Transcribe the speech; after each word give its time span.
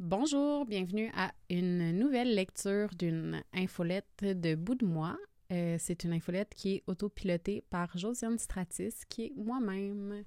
Bonjour, 0.00 0.64
bienvenue 0.64 1.10
à 1.16 1.32
une 1.50 1.90
nouvelle 1.98 2.32
lecture 2.32 2.88
d'une 2.96 3.42
infolette 3.52 4.06
de 4.22 4.54
bout 4.54 4.76
de 4.76 4.86
moi. 4.86 5.18
Euh, 5.50 5.74
c'est 5.80 6.04
une 6.04 6.12
infolette 6.12 6.54
qui 6.54 6.76
est 6.76 6.84
autopilotée 6.86 7.64
par 7.68 7.98
Josiane 7.98 8.38
Stratis, 8.38 8.94
qui 9.08 9.24
est 9.24 9.32
moi-même. 9.34 10.22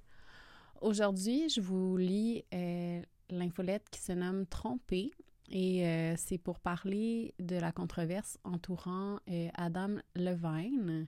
Aujourd'hui, 0.82 1.48
je 1.48 1.62
vous 1.62 1.96
lis 1.96 2.44
euh, 2.52 3.00
l'infolette 3.30 3.88
qui 3.90 4.02
se 4.02 4.12
nomme 4.12 4.44
Trompé 4.44 5.10
et 5.48 5.88
euh, 5.88 6.16
c'est 6.18 6.36
pour 6.36 6.60
parler 6.60 7.32
de 7.38 7.56
la 7.56 7.72
controverse 7.72 8.36
entourant 8.44 9.20
Adam 9.54 9.96
Levine 10.14 11.06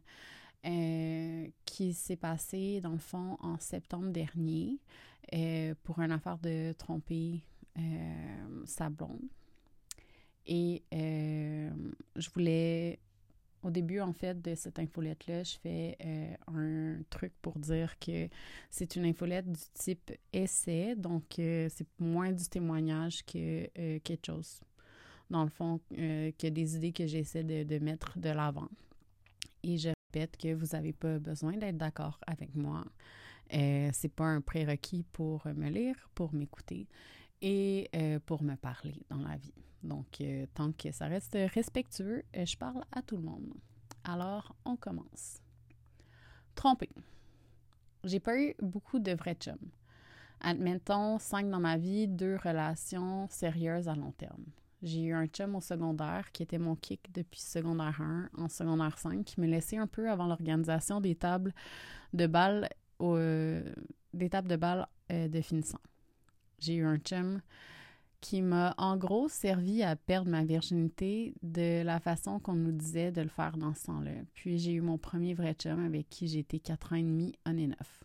qui 1.67 1.93
s'est 1.93 2.17
passée 2.17 2.81
dans 2.81 2.93
le 2.93 2.99
fond 2.99 3.37
en 3.41 3.59
septembre 3.59 4.09
dernier 4.09 4.79
pour 5.83 5.99
une 5.99 6.13
affaire 6.13 6.39
de 6.39 6.73
tromper 6.73 7.43
euh, 7.43 7.54
sa 8.65 8.89
blonde. 8.89 9.29
Et 10.47 10.83
euh, 10.93 11.71
je 12.17 12.31
voulais, 12.31 12.99
au 13.63 13.71
début, 13.71 14.01
en 14.01 14.13
fait, 14.13 14.41
de 14.43 14.55
cette 14.55 14.79
infolette-là, 14.79 15.43
je 15.43 15.57
fais 15.63 15.97
euh, 16.05 16.35
un 16.49 17.03
truc 17.09 17.33
pour 17.41 17.59
dire 17.59 17.99
que 17.99 18.29
c'est 18.71 18.97
une 18.97 19.07
infolette 19.07 19.51
du 19.51 19.63
type 19.73 20.13
essai, 20.33 20.95
donc 20.97 21.25
c'est 21.37 21.87
moins 21.99 22.33
du 22.33 22.45
témoignage 22.45 23.25
que 23.25 23.67
quelque 23.99 24.27
chose. 24.27 24.61
Dans 25.31 25.43
le 25.43 25.51
fond, 25.51 25.81
que 25.91 26.49
des 26.49 26.77
idées 26.77 26.93
que 26.93 27.07
j'essaie 27.07 27.45
de, 27.45 27.79
mettre 27.79 28.19
de 28.19 28.29
l'avant. 28.29 28.69
Et 29.63 29.79
je 29.79 29.89
répète 30.13 30.37
que 30.37 30.53
vous 30.53 30.77
n'avez 30.77 30.93
pas 30.93 31.19
besoin 31.19 31.57
d'être 31.57 31.79
d'accord 31.79 32.21
avec 32.27 32.55
moi. 32.55 32.85
Euh, 33.53 33.91
c'est 33.93 34.13
pas 34.13 34.25
un 34.25 34.41
prérequis 34.41 35.05
pour 35.13 35.47
me 35.47 35.69
lire, 35.69 35.97
pour 36.15 36.35
m'écouter 36.35 36.87
et 37.45 37.91
euh, 37.95 38.19
pour 38.25 38.43
me 38.43 38.57
parler 38.57 38.95
dans 39.11 39.19
la 39.19 39.37
vie. 39.37 39.53
Donc, 39.83 40.23
euh, 40.23 40.47
tant 40.55 40.73
que 40.73 40.91
ça 40.93 41.07
reste 41.07 41.37
respectueux, 41.55 42.25
euh, 42.37 42.47
je 42.47 42.57
parle 42.57 42.83
à 42.91 43.03
tout 43.03 43.19
le 43.19 43.23
monde. 43.23 43.53
Alors, 44.03 44.57
on 44.65 44.77
commence. 44.77 45.43
Trompé. 46.55 46.89
J'ai 48.03 48.19
pas 48.19 48.39
eu 48.39 48.55
beaucoup 48.61 48.99
de 48.99 49.13
vrais 49.13 49.35
chums. 49.35 49.71
Admettons, 50.41 51.19
cinq 51.19 51.51
dans 51.51 51.61
ma 51.61 51.77
vie, 51.77 52.09
deux 52.09 52.37
relations 52.37 53.29
sérieuses 53.29 53.89
à 53.89 53.95
long 53.95 54.13
terme. 54.13 54.45
J'ai 54.83 55.03
eu 55.03 55.13
un 55.13 55.27
chum 55.27 55.55
au 55.55 55.61
secondaire 55.61 56.33
qui 56.33 56.43
était 56.43 56.59
mon 56.59 56.77
kick 56.77 57.13
depuis 57.13 57.41
secondaire 57.41 58.01
1 58.01 58.31
en 58.37 58.49
secondaire 58.49 58.99
5 58.99 59.25
qui 59.25 59.41
me 59.41 59.47
laissait 59.47 59.79
un 59.79 59.87
peu 59.87 60.11
avant 60.11 60.27
l'organisation 60.27 61.01
des 61.01 61.15
tables 61.15 61.55
de 62.13 62.27
balles, 62.27 62.69
des 63.01 64.29
tables 64.31 64.49
de 64.49 64.57
balles 64.57 64.87
de 65.09 65.41
finissant. 65.41 65.81
J'ai 66.59 66.77
eu 66.77 66.85
un 66.85 66.99
chum 66.99 67.41
qui 68.21 68.41
m'a 68.41 68.75
en 68.79 68.97
gros 68.97 69.29
servi 69.29 69.83
à 69.83 69.97
perdre 69.97 70.31
ma 70.31 70.45
virginité 70.45 71.35
de 71.43 71.83
la 71.83 72.01
façon 72.01 72.39
qu'on 72.41 72.55
nous 72.55 72.73
disait 72.73 73.13
de 73.13 73.21
le 73.21 73.29
faire 73.29 73.59
dans 73.59 73.75
ce 73.75 73.85
temps-là. 73.85 74.13
Puis 74.33 74.59
j'ai 74.59 74.73
eu 74.73 74.81
mon 74.81 74.97
premier 74.97 75.35
vrai 75.35 75.53
chum 75.53 75.85
avec 75.85 76.09
qui 76.09 76.27
j'ai 76.27 76.39
été 76.39 76.59
quatre 76.59 76.95
ans 76.95 76.97
et 76.97 77.03
demi 77.03 77.35
on 77.45 77.57
et 77.59 77.67
neuf. 77.67 78.05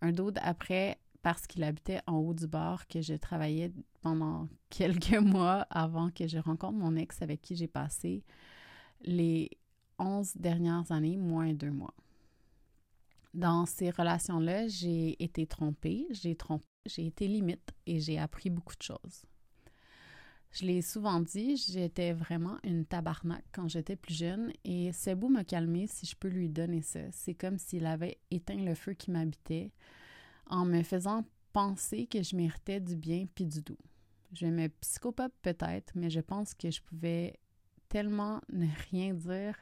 Un 0.00 0.12
d'autre 0.12 0.40
après 0.42 0.98
parce 1.22 1.46
qu'il 1.46 1.62
habitait 1.62 2.00
en 2.06 2.16
haut 2.16 2.32
du 2.32 2.46
bar 2.46 2.86
que 2.86 3.02
je 3.02 3.14
travaillais 3.14 3.70
pendant 4.00 4.48
quelques 4.70 5.18
mois 5.18 5.66
avant 5.68 6.10
que 6.10 6.26
je 6.26 6.38
rencontre 6.38 6.78
mon 6.78 6.96
ex 6.96 7.20
avec 7.20 7.42
qui 7.42 7.54
j'ai 7.54 7.68
passé 7.68 8.22
les 9.02 9.50
onze 9.98 10.34
dernières 10.36 10.90
années, 10.90 11.16
moins 11.16 11.52
deux 11.52 11.70
mois. 11.70 11.94
Dans 13.34 13.66
ces 13.66 13.90
relations-là, 13.90 14.68
j'ai 14.68 15.22
été 15.22 15.46
trompée, 15.46 16.06
j'ai 16.10 16.34
trompé 16.34 16.64
j'ai 16.86 17.06
été 17.06 17.26
limite 17.26 17.72
et 17.86 18.00
j'ai 18.00 18.18
appris 18.18 18.50
beaucoup 18.50 18.76
de 18.76 18.82
choses. 18.82 19.24
Je 20.52 20.64
l'ai 20.66 20.82
souvent 20.82 21.18
dit, 21.18 21.56
j'étais 21.56 22.12
vraiment 22.12 22.58
une 22.62 22.84
tabarnak 22.84 23.44
quand 23.52 23.66
j'étais 23.66 23.96
plus 23.96 24.14
jeune 24.14 24.52
et 24.64 24.92
c'est 24.92 25.16
beau 25.16 25.28
me 25.28 25.42
calmer 25.42 25.88
si 25.88 26.06
je 26.06 26.14
peux 26.14 26.28
lui 26.28 26.48
donner 26.48 26.80
ça. 26.80 27.00
C'est 27.10 27.34
comme 27.34 27.58
s'il 27.58 27.86
avait 27.86 28.18
éteint 28.30 28.62
le 28.62 28.76
feu 28.76 28.92
qui 28.92 29.10
m'habitait 29.10 29.72
en 30.46 30.64
me 30.64 30.84
faisant 30.84 31.24
penser 31.52 32.06
que 32.06 32.22
je 32.22 32.36
méritais 32.36 32.78
du 32.78 32.94
bien 32.94 33.26
puis 33.34 33.46
du 33.46 33.62
doux. 33.62 33.78
Je 34.32 34.46
me 34.46 34.68
psychopathe 34.68 35.34
peut-être, 35.42 35.92
mais 35.96 36.10
je 36.10 36.20
pense 36.20 36.54
que 36.54 36.70
je 36.70 36.82
pouvais 36.82 37.34
tellement 37.88 38.40
ne 38.52 38.66
rien 38.90 39.12
dire 39.12 39.56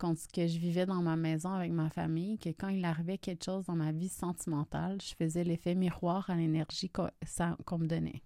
contre 0.00 0.22
ce 0.22 0.28
que 0.28 0.46
je 0.46 0.58
vivais 0.58 0.86
dans 0.86 1.02
ma 1.02 1.14
maison 1.14 1.52
avec 1.52 1.70
ma 1.72 1.90
famille, 1.90 2.38
que 2.38 2.48
quand 2.48 2.68
il 2.68 2.84
arrivait 2.84 3.18
quelque 3.18 3.44
chose 3.44 3.66
dans 3.66 3.76
ma 3.76 3.92
vie 3.92 4.08
sentimentale, 4.08 4.98
je 5.02 5.14
faisais 5.14 5.44
l'effet 5.44 5.74
miroir 5.74 6.28
à 6.30 6.36
l'énergie 6.36 6.90
qu'on 6.90 7.78
me 7.78 7.86
donnait. 7.86 8.22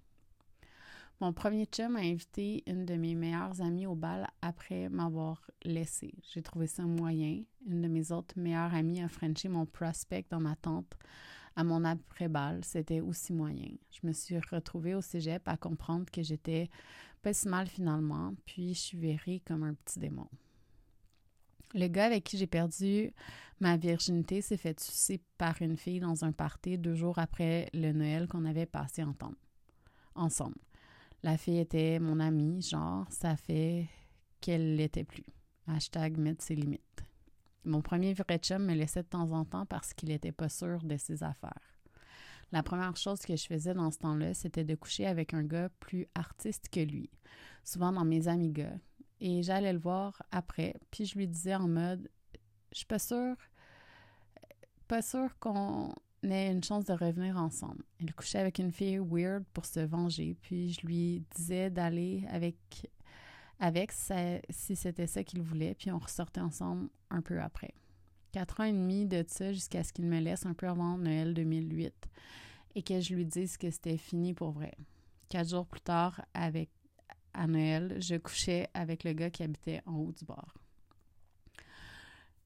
Mon 1.20 1.32
premier 1.32 1.66
chum 1.66 1.96
a 1.96 2.00
invité 2.00 2.62
une 2.66 2.84
de 2.84 2.94
mes 2.94 3.14
meilleures 3.14 3.60
amies 3.60 3.86
au 3.86 3.94
bal 3.94 4.28
après 4.40 4.88
m'avoir 4.88 5.50
laissé. 5.64 6.14
J'ai 6.32 6.42
trouvé 6.42 6.66
ça 6.66 6.84
moyen. 6.84 7.42
Une 7.66 7.82
de 7.82 7.88
mes 7.88 8.12
autres 8.12 8.38
meilleures 8.38 8.74
amies 8.74 9.02
a 9.02 9.08
frenché 9.08 9.48
mon 9.48 9.66
prospect 9.66 10.26
dans 10.30 10.40
ma 10.40 10.54
tente 10.56 10.94
à 11.56 11.64
mon 11.64 11.84
après-bal. 11.84 12.64
C'était 12.64 13.00
aussi 13.00 13.32
moyen. 13.32 13.70
Je 13.90 14.06
me 14.06 14.12
suis 14.12 14.38
retrouvée 14.50 14.94
au 14.94 15.00
cégep 15.00 15.46
à 15.48 15.56
comprendre 15.56 16.06
que 16.10 16.22
j'étais 16.22 16.68
pas 17.22 17.32
si 17.32 17.48
mal 17.48 17.66
finalement, 17.66 18.34
puis 18.44 18.74
je 18.74 18.80
suis 18.80 18.98
virée 18.98 19.40
comme 19.46 19.62
un 19.62 19.74
petit 19.74 19.98
démon. 19.98 20.28
Le 21.74 21.88
gars 21.88 22.06
avec 22.06 22.24
qui 22.24 22.38
j'ai 22.38 22.46
perdu 22.46 23.12
ma 23.60 23.76
virginité 23.76 24.40
s'est 24.40 24.56
fait 24.56 24.78
sucer 24.78 25.20
par 25.38 25.60
une 25.60 25.76
fille 25.76 26.00
dans 26.00 26.24
un 26.24 26.32
party 26.32 26.78
deux 26.78 26.94
jours 26.94 27.18
après 27.18 27.68
le 27.72 27.92
Noël 27.92 28.28
qu'on 28.28 28.44
avait 28.44 28.66
passé 28.66 29.04
ensemble. 30.14 30.56
La 31.22 31.36
fille 31.36 31.58
était 31.58 31.98
mon 31.98 32.20
amie, 32.20 32.62
genre, 32.62 33.06
ça 33.10 33.36
fait 33.36 33.88
qu'elle 34.40 34.76
l'était 34.76 35.04
plus. 35.04 35.24
Hashtag 35.66 36.18
mettre 36.18 36.44
ses 36.44 36.54
limites. 36.54 37.04
Mon 37.64 37.80
premier 37.80 38.12
vrai 38.12 38.38
chum 38.38 38.66
me 38.66 38.74
laissait 38.74 39.02
de 39.02 39.08
temps 39.08 39.32
en 39.32 39.44
temps 39.44 39.64
parce 39.64 39.94
qu'il 39.94 40.10
n'était 40.10 40.32
pas 40.32 40.50
sûr 40.50 40.82
de 40.84 40.96
ses 40.98 41.22
affaires. 41.22 41.80
La 42.52 42.62
première 42.62 42.96
chose 42.96 43.22
que 43.22 43.34
je 43.34 43.46
faisais 43.46 43.72
dans 43.72 43.90
ce 43.90 43.98
temps-là, 43.98 44.34
c'était 44.34 44.64
de 44.64 44.74
coucher 44.74 45.06
avec 45.06 45.32
un 45.32 45.42
gars 45.42 45.70
plus 45.80 46.06
artiste 46.14 46.68
que 46.68 46.80
lui, 46.80 47.10
souvent 47.64 47.90
dans 47.90 48.04
mes 48.04 48.28
amis 48.28 48.50
gars, 48.50 48.76
et 49.26 49.42
j'allais 49.42 49.72
le 49.72 49.78
voir 49.78 50.22
après, 50.30 50.74
puis 50.90 51.06
je 51.06 51.16
lui 51.16 51.26
disais 51.26 51.54
en 51.54 51.66
mode 51.66 52.10
je 52.72 52.78
suis 52.78 52.86
pas 52.86 52.98
sûre 52.98 53.36
pas 54.86 55.00
qu'on 55.40 55.94
ait 56.24 56.52
une 56.52 56.62
chance 56.62 56.84
de 56.84 56.92
revenir 56.92 57.38
ensemble. 57.38 57.82
Il 58.00 58.14
couchait 58.14 58.38
avec 58.38 58.58
une 58.58 58.70
fille 58.70 58.98
weird 58.98 59.42
pour 59.54 59.64
se 59.64 59.80
venger, 59.80 60.36
puis 60.42 60.74
je 60.74 60.86
lui 60.86 61.24
disais 61.34 61.70
d'aller 61.70 62.26
avec 62.28 62.56
avec 63.60 63.92
si 64.50 64.76
c'était 64.76 65.06
ça 65.06 65.24
qu'il 65.24 65.40
voulait, 65.40 65.74
puis 65.74 65.90
on 65.90 65.98
ressortait 65.98 66.42
ensemble 66.42 66.90
un 67.08 67.22
peu 67.22 67.40
après. 67.40 67.72
Quatre 68.30 68.60
ans 68.60 68.64
et 68.64 68.72
demi 68.72 69.06
de 69.06 69.24
ça 69.26 69.54
jusqu'à 69.54 69.82
ce 69.84 69.94
qu'il 69.94 70.04
me 70.04 70.20
laisse 70.20 70.44
un 70.44 70.52
peu 70.52 70.68
avant 70.68 70.98
Noël 70.98 71.32
2008 71.32 71.94
et 72.74 72.82
que 72.82 73.00
je 73.00 73.14
lui 73.14 73.24
dise 73.24 73.56
que 73.56 73.70
c'était 73.70 73.96
fini 73.96 74.34
pour 74.34 74.50
vrai. 74.50 74.74
Quatre 75.30 75.48
jours 75.48 75.66
plus 75.66 75.80
tard, 75.80 76.20
avec 76.34 76.68
à 77.34 77.46
Noël, 77.46 77.96
je 78.00 78.16
couchais 78.16 78.68
avec 78.74 79.04
le 79.04 79.12
gars 79.12 79.30
qui 79.30 79.42
habitait 79.42 79.82
en 79.86 79.96
haut 79.96 80.12
du 80.12 80.24
bar. 80.24 80.54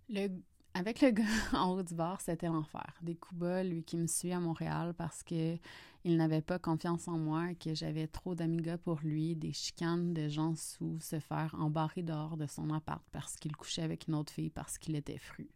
Le, 0.09 0.28
avec 0.75 1.00
le 1.00 1.10
gars 1.12 1.25
en 1.53 1.72
haut 1.72 1.82
du 1.82 1.94
bar, 1.94 2.21
c'était 2.21 2.47
l'enfer. 2.47 2.94
Des 3.03 3.15
coups 3.15 3.38
bas, 3.41 3.62
lui 3.62 3.84
qui 3.84 3.97
me 3.97 4.06
suit 4.06 4.32
à 4.32 4.41
Montréal 4.41 4.94
parce 4.94 5.22
que 5.22 5.56
il 6.04 6.16
n'avait 6.16 6.43
pas 6.43 6.59
confiance 6.59 7.09
en 7.09 7.19
moi, 7.19 7.54
que 7.54 7.75
j'avais 7.75 8.06
trop 8.06 8.34
d'amigas 8.34 8.78
pour 8.78 9.00
lui, 9.03 9.34
des 9.34 9.53
chicanes 9.53 10.15
de 10.15 10.28
gens 10.28 10.54
sous 10.54 10.99
se 11.00 11.19
faire 11.19 11.55
embarrer 11.59 12.03
dehors 12.03 12.37
de 12.37 12.47
son 12.47 12.70
appart 12.70 13.03
parce 13.12 13.37
qu'il 13.37 13.56
couchait 13.56 13.82
avec 13.82 14.06
une 14.06 14.15
autre 14.15 14.32
fille 14.32 14.50
parce 14.50 14.78
qu'il 14.78 14.97
était 14.97 15.19
fru. 15.19 15.49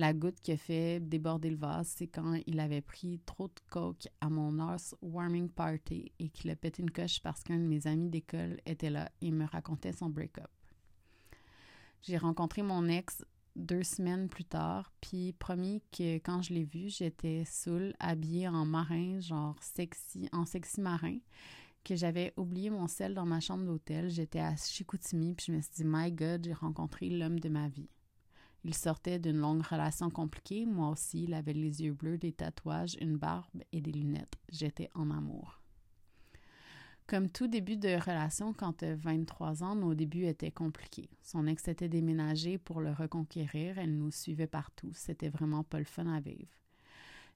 La 0.00 0.14
goutte 0.14 0.40
qui 0.40 0.52
a 0.52 0.56
fait 0.56 0.98
déborder 0.98 1.50
le 1.50 1.58
vase, 1.58 1.92
c'est 1.94 2.06
quand 2.06 2.40
il 2.46 2.58
avait 2.58 2.80
pris 2.80 3.20
trop 3.26 3.48
de 3.48 3.60
coke 3.68 4.08
à 4.22 4.30
mon 4.30 4.56
warming 5.02 5.50
party 5.50 6.10
et 6.18 6.30
qu'il 6.30 6.48
a 6.48 6.56
pété 6.56 6.80
une 6.80 6.90
coche 6.90 7.20
parce 7.20 7.42
qu'un 7.42 7.58
de 7.58 7.66
mes 7.66 7.86
amis 7.86 8.08
d'école 8.08 8.62
était 8.64 8.88
là 8.88 9.12
et 9.20 9.30
me 9.30 9.44
racontait 9.44 9.92
son 9.92 10.08
break-up. 10.08 10.48
J'ai 12.00 12.16
rencontré 12.16 12.62
mon 12.62 12.88
ex 12.88 13.26
deux 13.56 13.82
semaines 13.82 14.30
plus 14.30 14.46
tard, 14.46 14.90
puis 15.02 15.34
promis 15.34 15.82
que 15.92 16.14
quand 16.14 16.40
je 16.40 16.54
l'ai 16.54 16.64
vu, 16.64 16.88
j'étais 16.88 17.44
saoule, 17.44 17.92
habillée 18.00 18.48
en 18.48 18.64
marin, 18.64 19.20
genre 19.20 19.62
sexy, 19.62 20.30
en 20.32 20.46
sexy 20.46 20.80
marin, 20.80 21.18
que 21.84 21.94
j'avais 21.94 22.32
oublié 22.38 22.70
mon 22.70 22.86
sel 22.86 23.12
dans 23.12 23.26
ma 23.26 23.40
chambre 23.40 23.66
d'hôtel. 23.66 24.08
J'étais 24.08 24.40
à 24.40 24.56
Chicoutimi, 24.56 25.34
puis 25.34 25.44
je 25.48 25.52
me 25.52 25.60
suis 25.60 25.74
dit, 25.74 25.84
My 25.84 26.10
God, 26.10 26.46
j'ai 26.46 26.54
rencontré 26.54 27.10
l'homme 27.10 27.38
de 27.38 27.50
ma 27.50 27.68
vie. 27.68 27.90
Il 28.64 28.74
sortait 28.74 29.18
d'une 29.18 29.38
longue 29.38 29.62
relation 29.62 30.10
compliquée. 30.10 30.66
Moi 30.66 30.90
aussi, 30.90 31.24
il 31.24 31.34
avait 31.34 31.52
les 31.52 31.82
yeux 31.82 31.92
bleus, 31.92 32.18
des 32.18 32.32
tatouages, 32.32 32.96
une 33.00 33.16
barbe 33.16 33.62
et 33.72 33.80
des 33.80 33.92
lunettes. 33.92 34.36
J'étais 34.50 34.90
en 34.94 35.10
amour. 35.10 35.60
Comme 37.06 37.28
tout 37.28 37.48
début 37.48 37.76
de 37.76 37.88
relation, 37.88 38.52
quand 38.52 38.78
tu 38.78 38.84
as 38.84 38.94
23 38.94 39.64
ans, 39.64 39.74
nos 39.74 39.94
débuts 39.94 40.26
étaient 40.26 40.52
compliqués. 40.52 41.10
Son 41.22 41.46
ex 41.46 41.66
était 41.66 41.88
déménagé 41.88 42.58
pour 42.58 42.80
le 42.80 42.92
reconquérir. 42.92 43.78
Elle 43.78 43.96
nous 43.96 44.12
suivait 44.12 44.46
partout. 44.46 44.92
C'était 44.94 45.28
vraiment 45.28 45.64
pas 45.64 45.78
le 45.78 45.84
fun 45.84 46.06
à 46.06 46.20
vivre. 46.20 46.60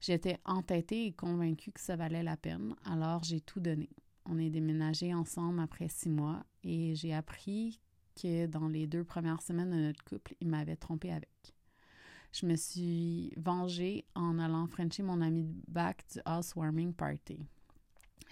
J'étais 0.00 0.38
entêtée 0.44 1.06
et 1.06 1.12
convaincue 1.12 1.72
que 1.72 1.80
ça 1.80 1.96
valait 1.96 2.22
la 2.22 2.36
peine, 2.36 2.74
alors 2.84 3.22
j'ai 3.22 3.40
tout 3.40 3.58
donné. 3.58 3.88
On 4.26 4.38
est 4.38 4.50
déménagé 4.50 5.14
ensemble 5.14 5.60
après 5.60 5.88
six 5.88 6.10
mois 6.10 6.44
et 6.62 6.94
j'ai 6.94 7.14
appris 7.14 7.80
que 8.14 8.46
dans 8.46 8.68
les 8.68 8.86
deux 8.86 9.04
premières 9.04 9.42
semaines 9.42 9.70
de 9.70 9.86
notre 9.86 10.04
couple, 10.04 10.34
il 10.40 10.48
m'avait 10.48 10.76
trompé 10.76 11.12
avec. 11.12 11.28
Je 12.32 12.46
me 12.46 12.56
suis 12.56 13.32
vengée 13.36 14.04
en 14.14 14.38
allant 14.38 14.66
frencher 14.66 15.02
mon 15.02 15.20
ami 15.20 15.46
back 15.68 16.04
du 16.12 16.20
housewarming 16.26 16.92
party. 16.92 17.38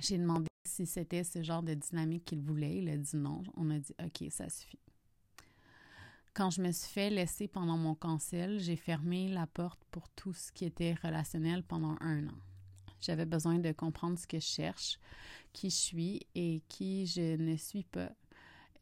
J'ai 0.00 0.19
demandé 0.19 0.49
si 0.67 0.87
c'était 0.87 1.23
ce 1.23 1.43
genre 1.43 1.62
de 1.62 1.75
dynamique 1.75 2.25
qu'il 2.25 2.40
voulait. 2.40 2.79
Il 2.79 2.88
a 2.88 2.96
dit 2.96 3.17
non. 3.17 3.43
On 3.56 3.70
a 3.70 3.79
dit 3.79 3.94
OK, 4.02 4.29
ça 4.31 4.49
suffit. 4.49 4.81
Quand 6.35 6.50
je 6.50 6.62
me 6.62 6.73
suis 6.73 6.90
fait 6.90 7.11
laisser 7.11 7.46
pendant 7.46 7.76
mon 7.76 7.94
cancel, 7.94 8.58
j'ai 8.58 8.76
fermé 8.76 9.28
la 9.28 9.46
porte 9.46 9.85
pour 9.90 10.08
tout 10.08 10.32
ce 10.32 10.50
qui 10.50 10.64
était 10.64 10.94
relationnel 10.94 11.62
pendant 11.62 11.96
un 12.00 12.26
an. 12.26 12.38
J'avais 13.00 13.26
besoin 13.26 13.58
de 13.58 13.70
comprendre 13.73 14.19
ce 14.19 14.26
que 14.26 14.38
je 14.38 14.46
cherche, 14.46 14.99
qui 15.52 15.69
je 15.69 15.76
suis 15.76 16.20
et 16.35 16.62
qui 16.69 17.06
je 17.06 17.37
ne 17.37 17.56
suis 17.56 17.85
pas. 17.85 18.11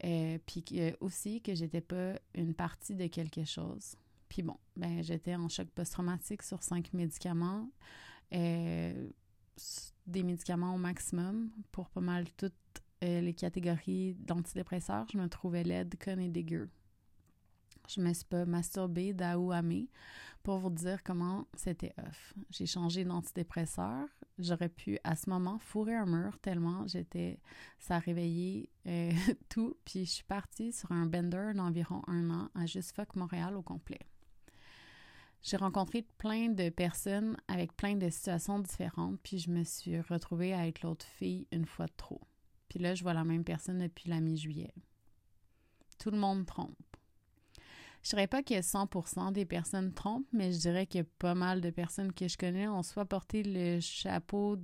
Euh, 0.05 0.38
puis 0.47 0.64
aussi 1.00 1.43
que 1.43 1.55
j'étais 1.55 1.81
pas 1.81 2.14
une 2.35 2.55
partie 2.55 2.94
de 2.94 3.06
quelque 3.06 3.44
chose. 3.44 3.97
Puis 4.29 4.43
bon, 4.43 4.56
ben 4.76 5.02
j'étais 5.02 5.35
en 5.35 5.49
choc 5.49 5.69
post-traumatique 5.75 6.43
sur 6.43 6.62
cinq 6.62 6.93
médicaments, 6.94 7.69
euh, 8.32 9.11
des 10.06 10.23
médicaments 10.23 10.75
au 10.75 10.79
maximum 10.79 11.50
pour 11.73 11.91
pas 11.91 12.00
mal 12.00 12.25
toutes 12.37 12.55
euh, 13.02 13.20
les 13.20 13.35
catégories 13.35 14.14
d'antidépresseurs. 14.14 15.06
Je 15.12 15.19
me 15.19 15.29
trouvais 15.29 15.64
laide, 15.64 15.97
conne 15.99 16.20
et 16.20 16.29
dégueu. 16.29 16.70
Je 17.93 18.01
me 18.01 18.13
suis 18.13 18.25
pas 18.25 18.47
masturbée 18.47 19.13
d'Aouamé 19.13 19.89
pour 20.45 20.59
vous 20.59 20.71
dire 20.71 21.03
comment 21.03 21.47
c'était 21.55 21.93
off. 21.99 22.35
J'ai 22.51 22.67
changé 22.67 23.05
d'antidépresseur. 23.05 24.07
J'aurais 24.39 24.69
pu 24.69 24.99
à 25.03 25.17
ce 25.17 25.29
moment 25.29 25.59
fourrer 25.59 25.97
un 25.97 26.07
mur 26.07 26.39
tellement 26.39 26.87
j'étais. 26.87 27.41
Ça 27.81 27.97
a 27.97 27.99
réveillé 27.99 28.71
euh, 28.87 29.11
tout. 29.49 29.77
Puis 29.85 30.05
je 30.05 30.11
suis 30.11 30.25
partie 30.25 30.73
sur 30.73 30.93
un 30.93 31.07
bender 31.07 31.53
d'environ 31.55 32.03
un 32.07 32.31
an 32.31 32.49
à 32.55 32.67
Juste 32.67 32.95
Fuck 32.95 33.17
Montréal 33.17 33.57
au 33.57 33.63
complet. 33.63 34.01
J'ai 35.43 35.57
rencontré 35.57 36.07
plein 36.19 36.51
de 36.51 36.69
personnes 36.69 37.37
avec 37.49 37.75
plein 37.75 37.97
de 37.97 38.11
situations 38.11 38.59
différentes, 38.59 39.19
puis 39.23 39.39
je 39.39 39.51
me 39.51 39.65
suis 39.65 39.99
retrouvée 39.99 40.53
à 40.53 40.69
être 40.69 40.83
l'autre 40.83 41.07
fille 41.07 41.49
une 41.51 41.65
fois 41.65 41.87
de 41.87 41.93
trop. 41.97 42.21
Puis 42.69 42.79
là, 42.79 42.95
je 42.95 43.03
vois 43.03 43.15
la 43.15 43.25
même 43.25 43.43
personne 43.43 43.79
depuis 43.79 44.11
la 44.11 44.21
mi-juillet. 44.21 44.75
Tout 45.99 46.11
le 46.11 46.19
monde 46.19 46.47
trompe. 46.47 46.90
Je 48.02 48.11
dirais 48.11 48.26
pas 48.26 48.43
que 48.43 48.55
100% 48.55 49.32
des 49.32 49.44
personnes 49.44 49.93
trompent, 49.93 50.26
mais 50.32 50.52
je 50.52 50.58
dirais 50.58 50.87
que 50.87 51.02
pas 51.02 51.35
mal 51.35 51.61
de 51.61 51.70
personnes 51.70 52.12
que 52.12 52.29
je 52.29 52.38
connais 52.38 52.67
ont 52.67 52.82
soit 52.82 53.05
porté 53.05 53.43
le 53.43 53.81
chapeau 53.81 54.56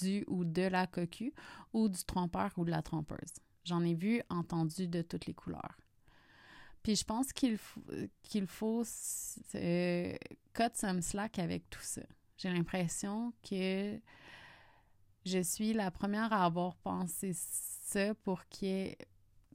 du 0.00 0.24
ou 0.26 0.44
de 0.44 0.62
la 0.62 0.86
cocu 0.86 1.32
ou 1.72 1.88
du 1.88 2.04
trompeur 2.04 2.52
ou 2.56 2.64
de 2.64 2.70
la 2.70 2.82
trompeuse. 2.82 3.32
J'en 3.64 3.82
ai 3.82 3.94
vu, 3.94 4.20
entendu 4.28 4.86
de 4.86 5.00
toutes 5.00 5.26
les 5.26 5.34
couleurs. 5.34 5.78
Puis 6.82 6.96
je 6.96 7.04
pense 7.04 7.32
qu'il 7.32 7.56
faut, 7.56 7.80
qu'il 8.22 8.46
faut 8.46 8.82
euh, 9.54 10.14
cut 10.52 10.70
some 10.74 11.00
slack 11.00 11.38
avec 11.38 11.70
tout 11.70 11.80
ça. 11.80 12.02
J'ai 12.36 12.50
l'impression 12.50 13.32
que 13.48 13.98
je 15.24 15.38
suis 15.42 15.72
la 15.72 15.90
première 15.90 16.32
à 16.34 16.44
avoir 16.44 16.76
pensé 16.76 17.32
ça 17.34 18.14
pour 18.16 18.46
qu'il 18.48 18.68
y 18.68 18.72
ait 18.72 18.98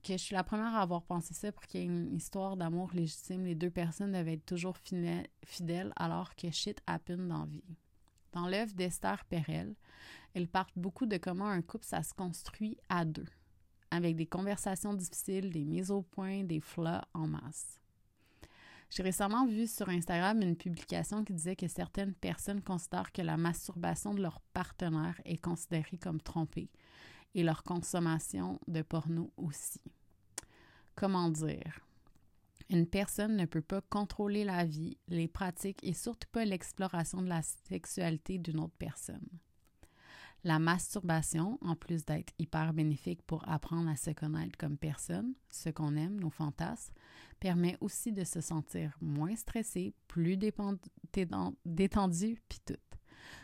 que 0.02 0.14
je 0.14 0.18
suis 0.18 0.36
la 0.36 0.44
première 0.44 0.76
à 0.76 0.82
avoir 0.82 1.04
pensé 1.04 1.34
ça 1.34 1.52
pour 1.52 1.66
qu'il 1.66 1.82
y 1.82 1.84
ait 1.84 1.88
une 1.88 2.16
histoire 2.16 2.58
d'amour 2.58 2.92
légitime. 2.94 3.46
Les 3.46 3.56
deux 3.56 3.70
personnes 3.70 4.12
devaient 4.12 4.34
être 4.34 4.46
toujours 4.46 4.78
fidèles 5.46 5.94
alors 5.96 6.36
que 6.36 6.52
shit 6.52 6.82
happen 6.88 7.28
dans 7.28 7.46
vie. 7.46 7.64
Dans 8.32 8.48
l'œuvre 8.48 8.74
d'Esther 8.74 9.26
Perel, 9.26 9.76
elle 10.34 10.48
parle 10.48 10.72
beaucoup 10.76 11.06
de 11.06 11.18
comment 11.18 11.48
un 11.48 11.62
couple, 11.62 11.86
ça 11.86 12.04
se 12.04 12.14
construit 12.14 12.78
à 12.88 13.04
deux, 13.06 13.26
avec 13.90 14.16
des 14.16 14.28
conversations 14.28 14.94
difficiles, 14.94 15.50
des 15.50 15.66
mises 15.66 15.90
au 15.90 16.04
point, 16.04 16.44
des 16.44 16.60
flats 16.60 17.08
en 17.14 17.28
masse. 17.28 17.80
J'ai 18.92 19.04
récemment 19.04 19.46
vu 19.46 19.68
sur 19.68 19.90
Instagram 19.90 20.42
une 20.42 20.56
publication 20.56 21.24
qui 21.24 21.34
disait 21.34 21.56
que 21.56 21.68
certaines 21.68 22.14
personnes 22.14 22.62
considèrent 22.62 23.12
que 23.12 23.22
la 23.22 23.38
masturbation 23.38 24.14
de 24.14 24.22
leur 24.22 24.42
partenaire 24.54 25.20
est 25.26 25.38
considérée 25.38 25.98
comme 25.98 26.22
trompée 26.22 26.70
et 27.36 27.44
leur 27.44 27.64
consommation 27.64 28.60
de 28.68 28.82
porno 28.82 29.32
aussi. 29.38 29.82
Comment 30.96 31.30
dire? 31.30 31.80
Une 32.70 32.86
personne 32.86 33.36
ne 33.36 33.46
peut 33.46 33.62
pas 33.62 33.82
contrôler 33.82 34.44
la 34.44 34.64
vie, 34.66 34.98
les 35.08 35.28
pratiques 35.28 35.84
et 35.84 35.94
surtout 35.94 36.28
pas 36.32 36.46
l'exploration 36.46 37.22
de 37.22 37.30
la 37.30 37.42
sexualité 37.42 38.38
d'une 38.38 38.60
autre 38.60 38.76
personne. 38.78 39.28
La 40.44 40.60
masturbation, 40.60 41.58
en 41.62 41.76
plus 41.76 42.06
d'être 42.06 42.32
hyper 42.38 42.74
bénéfique 42.74 43.22
pour 43.24 43.48
apprendre 43.50 43.90
à 43.90 43.96
se 43.96 44.12
connaître 44.12 44.58
comme 44.58 44.78
personne, 44.78 45.34
ce 45.52 45.70
qu'on 45.70 45.96
aime, 45.96 46.20
nos 46.20 46.30
fantasmes, 46.30 46.94
permet 47.40 47.78
aussi 47.82 48.14
de 48.14 48.24
se 48.24 48.40
sentir 48.40 48.98
moins 49.02 49.36
stressé, 49.36 49.94
plus 50.08 50.38
détendu, 50.38 50.82
puis 52.48 52.60
tout 52.66 52.89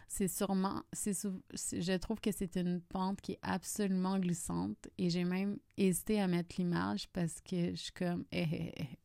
c'est 0.08 0.28
sûrement, 0.28 0.84
c'est, 0.94 1.14
je 1.14 1.98
trouve 1.98 2.20
que 2.20 2.32
c'est 2.32 2.56
une 2.58 2.82
pente 2.82 3.22
qui 3.22 3.34
est 3.34 3.40
absolument 3.42 4.20
glissante 4.20 4.88
et 4.98 5.10
j'ai 5.10 5.24
même 5.24 5.58
hésité 5.78 6.22
à 6.22 6.28
mettre 6.28 6.56
l'image 6.58 7.08
parce 7.10 7.42
que 7.42 7.72
je 7.72 7.76
suis 7.76 7.92
comme, 7.92 8.26
eh, 8.32 8.48
eh, 8.52 8.74
eh. 8.78 9.00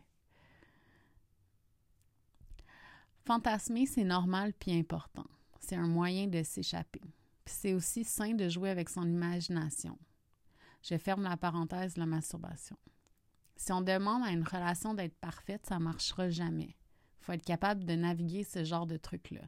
Fantasmer, 3.24 3.86
c'est 3.86 4.04
normal 4.04 4.52
puis 4.52 4.72
important. 4.72 5.26
C'est 5.60 5.76
un 5.76 5.86
moyen 5.86 6.26
de 6.26 6.42
s'échapper. 6.42 7.02
c'est 7.46 7.74
aussi 7.74 8.04
sain 8.04 8.34
de 8.34 8.48
jouer 8.48 8.70
avec 8.70 8.88
son 8.88 9.06
imagination. 9.08 9.98
Je 10.82 10.96
ferme 10.96 11.24
la 11.24 11.36
parenthèse 11.36 11.94
de 11.94 12.00
la 12.00 12.06
masturbation. 12.06 12.76
Si 13.56 13.72
on 13.72 13.82
demande 13.82 14.22
à 14.22 14.30
une 14.30 14.42
relation 14.42 14.94
d'être 14.94 15.16
parfaite, 15.18 15.66
ça 15.66 15.78
ne 15.78 15.84
marchera 15.84 16.30
jamais. 16.30 16.76
Il 17.20 17.24
faut 17.24 17.32
être 17.32 17.44
capable 17.44 17.84
de 17.84 17.94
naviguer 17.94 18.42
ce 18.42 18.64
genre 18.64 18.86
de 18.86 18.96
trucs-là. 18.96 19.42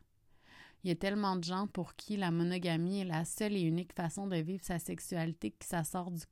Il 0.84 0.88
y 0.88 0.92
a 0.92 0.96
tellement 0.96 1.36
de 1.36 1.44
gens 1.44 1.68
pour 1.68 1.94
qui 1.94 2.16
la 2.16 2.30
monogamie 2.30 3.00
est 3.00 3.04
la 3.04 3.24
seule 3.24 3.56
et 3.56 3.62
unique 3.62 3.92
façon 3.92 4.26
de 4.26 4.36
vivre 4.36 4.64
sa 4.64 4.78
sexualité 4.78 5.52
que 5.52 5.64
ça 5.64 5.84
sort 5.84 6.10
du, 6.10 6.22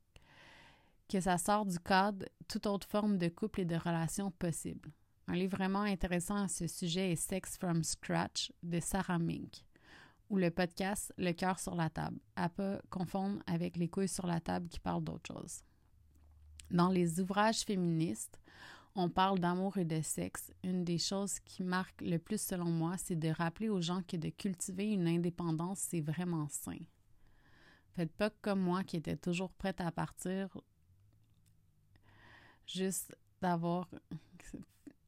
que 1.07 1.21
ça 1.21 1.37
sort 1.37 1.65
du 1.65 1.79
cadre 1.79 2.25
toute 2.47 2.65
autre 2.65 2.87
forme 2.87 3.17
de 3.17 3.29
couple 3.29 3.61
et 3.61 3.65
de 3.65 3.75
relation 3.75 4.31
possible. 4.31 4.91
Un 5.27 5.35
livre 5.35 5.57
vraiment 5.57 5.83
intéressant 5.83 6.35
à 6.35 6.47
ce 6.49 6.67
sujet 6.67 7.13
est 7.13 7.15
Sex 7.15 7.57
from 7.57 7.83
Scratch 7.83 8.51
de 8.63 8.81
Sarah 8.81 9.19
Mink 9.19 9.63
ou 10.29 10.37
le 10.37 10.51
podcast 10.51 11.13
Le 11.17 11.31
cœur 11.31 11.59
sur 11.59 11.75
la 11.75 11.89
table, 11.89 12.19
à 12.35 12.49
pas 12.49 12.81
confondre 12.89 13.41
avec 13.47 13.77
Les 13.77 13.87
couilles 13.87 14.07
sur 14.09 14.27
la 14.27 14.39
table 14.39 14.67
qui 14.67 14.79
parlent 14.79 15.03
d'autre 15.03 15.33
chose. 15.33 15.61
Dans 16.71 16.89
les 16.89 17.19
ouvrages 17.19 17.61
féministes, 17.61 18.39
on 18.95 19.09
parle 19.09 19.39
d'amour 19.39 19.77
et 19.77 19.85
de 19.85 20.01
sexe, 20.01 20.51
une 20.63 20.83
des 20.83 20.97
choses 20.97 21.39
qui 21.39 21.63
marque 21.63 22.01
le 22.01 22.17
plus 22.17 22.41
selon 22.41 22.65
moi, 22.65 22.97
c'est 22.97 23.15
de 23.15 23.29
rappeler 23.29 23.69
aux 23.69 23.81
gens 23.81 24.01
que 24.03 24.17
de 24.17 24.29
cultiver 24.29 24.91
une 24.91 25.07
indépendance, 25.07 25.79
c'est 25.79 26.01
vraiment 26.01 26.47
sain. 26.49 26.79
Faites 27.93 28.11
pas 28.11 28.29
comme 28.29 28.59
moi 28.59 28.83
qui 28.83 28.97
était 28.97 29.17
toujours 29.17 29.51
prête 29.53 29.81
à 29.81 29.91
partir 29.91 30.57
juste 32.65 33.15
d'avoir 33.41 33.89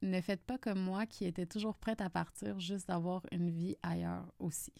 ne 0.02 0.20
faites 0.22 0.44
pas 0.44 0.58
comme 0.58 0.82
moi 0.82 1.06
qui 1.06 1.26
était 1.26 1.46
toujours 1.46 1.78
prête 1.78 2.02
à 2.02 2.10
partir 2.10 2.60
juste 2.60 2.88
d'avoir 2.90 3.26
une 3.32 3.50
vie 3.50 3.78
ailleurs 3.84 4.32
aussi. 4.40 4.74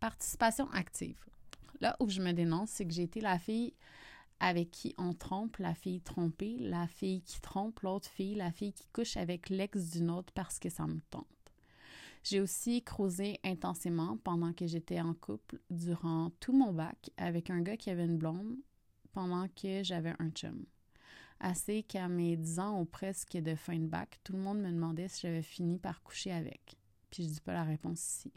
Participation 0.00 0.68
active. 0.72 1.24
Là 1.80 1.96
où 2.00 2.08
je 2.08 2.20
me 2.20 2.32
dénonce, 2.32 2.70
c'est 2.70 2.84
que 2.84 2.92
j'ai 2.92 3.04
été 3.04 3.20
la 3.20 3.38
fille 3.38 3.74
avec 4.40 4.70
qui 4.70 4.94
on 4.98 5.12
trompe, 5.12 5.58
la 5.58 5.74
fille 5.74 6.00
trompée, 6.00 6.56
la 6.58 6.86
fille 6.86 7.22
qui 7.22 7.40
trompe 7.40 7.80
l'autre 7.80 8.08
fille, 8.08 8.34
la 8.34 8.50
fille 8.50 8.72
qui 8.72 8.86
couche 8.92 9.16
avec 9.16 9.50
l'ex 9.50 9.90
d'une 9.90 10.10
autre 10.10 10.32
parce 10.32 10.58
que 10.58 10.70
ça 10.70 10.86
me 10.86 11.00
tente. 11.10 11.26
J'ai 12.24 12.40
aussi 12.40 12.82
creusé 12.82 13.38
intensément 13.44 14.18
pendant 14.24 14.52
que 14.52 14.66
j'étais 14.66 15.00
en 15.00 15.14
couple 15.14 15.58
durant 15.70 16.30
tout 16.40 16.52
mon 16.52 16.72
bac 16.72 17.10
avec 17.16 17.50
un 17.50 17.60
gars 17.60 17.76
qui 17.76 17.90
avait 17.90 18.04
une 18.04 18.18
blonde 18.18 18.56
pendant 19.12 19.46
que 19.48 19.82
j'avais 19.82 20.14
un 20.18 20.30
chum. 20.30 20.64
Assez 21.38 21.82
qu'à 21.82 22.08
mes 22.08 22.36
10 22.36 22.58
ans 22.58 22.80
ou 22.80 22.84
presque 22.84 23.36
de 23.36 23.54
fin 23.54 23.78
de 23.78 23.86
bac, 23.86 24.20
tout 24.24 24.34
le 24.34 24.40
monde 24.40 24.60
me 24.60 24.70
demandait 24.70 25.08
si 25.08 25.22
j'avais 25.22 25.42
fini 25.42 25.78
par 25.78 26.02
coucher 26.02 26.32
avec. 26.32 26.76
Puis 27.10 27.24
je 27.24 27.28
dis 27.28 27.40
pas 27.40 27.54
la 27.54 27.64
réponse 27.64 28.00
ici. 28.00 28.32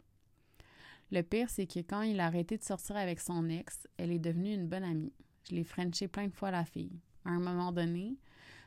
Le 1.10 1.22
pire, 1.22 1.50
c'est 1.50 1.66
que 1.66 1.80
quand 1.80 2.00
il 2.00 2.18
a 2.20 2.26
arrêté 2.26 2.56
de 2.56 2.64
sortir 2.64 2.96
avec 2.96 3.20
son 3.20 3.48
ex, 3.50 3.86
elle 3.98 4.10
est 4.10 4.18
devenue 4.18 4.54
une 4.54 4.66
bonne 4.66 4.84
amie. 4.84 5.12
Je 5.48 5.54
l'ai 5.54 5.64
frenché 5.64 6.08
plein 6.08 6.26
de 6.26 6.32
fois 6.32 6.50
la 6.50 6.64
fille. 6.64 7.00
À 7.24 7.30
un 7.30 7.40
moment 7.40 7.72
donné, 7.72 8.16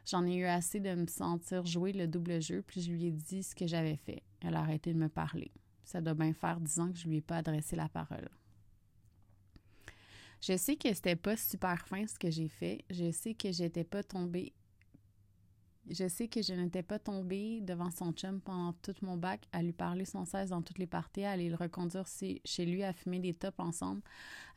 j'en 0.05 0.25
ai 0.25 0.36
eu 0.36 0.46
assez 0.46 0.79
de 0.79 0.93
me 0.93 1.07
sentir 1.07 1.65
jouer 1.65 1.93
le 1.93 2.07
double 2.07 2.41
jeu, 2.41 2.63
puis 2.65 2.81
je 2.81 2.91
lui 2.91 3.05
ai 3.05 3.12
dit 3.12 3.43
ce 3.43 3.55
que 3.55 3.67
j'avais 3.67 3.98
fait. 3.98 4.24
Elle 4.41 4.55
a 4.55 4.62
arrêté 4.62 4.93
de 4.93 5.00
me 5.00 5.10
parler. 5.10 5.51
Ça 5.84 6.01
doit 6.01 6.13
bien 6.13 6.34
faire 6.34 6.60
dix 6.60 6.79
ans 6.79 6.91
que 6.91 6.98
je 6.98 7.07
lui 7.07 7.17
ai 7.17 7.22
pas 7.22 7.38
adressé 7.38 7.75
la 7.75 7.89
parole. 7.89 8.29
Je 10.41 10.55
sais 10.55 10.75
que 10.75 10.93
c'était 10.93 11.15
pas 11.15 11.36
super 11.36 11.88
fin 11.88 12.05
ce 12.05 12.19
que 12.19 12.29
j'ai 12.29 12.48
fait. 12.48 12.86
Je 12.89 13.12
sais 13.12 13.34
que 13.34 13.51
j'étais 13.51 13.84
pas 13.84 14.03
tombée 14.03 14.53
Je 15.89 16.08
sais 16.10 16.27
que 16.27 16.41
je 16.41 16.53
n'étais 16.53 16.84
pas 16.84 17.00
tombée 17.00 17.62
devant 17.62 17.91
son 17.91 18.12
chum 18.12 18.41
pendant 18.41 18.74
tout 18.74 18.96
mon 19.03 19.15
bac, 19.15 19.48
à 19.53 19.63
lui 19.63 19.72
parler 19.72 20.03
sans 20.03 20.25
cesse 20.25 20.50
dans 20.50 20.62
toutes 20.62 20.79
les 20.79 20.88
parties, 20.88 21.24
à 21.24 21.32
aller 21.32 21.48
le 21.48 21.56
reconduire 21.56 22.06
chez 22.44 22.65
lui, 22.65 22.84
à 22.84 22.91
fumer 22.91 23.20
des 23.20 23.34
tops 23.34 23.58
ensemble, 23.60 24.01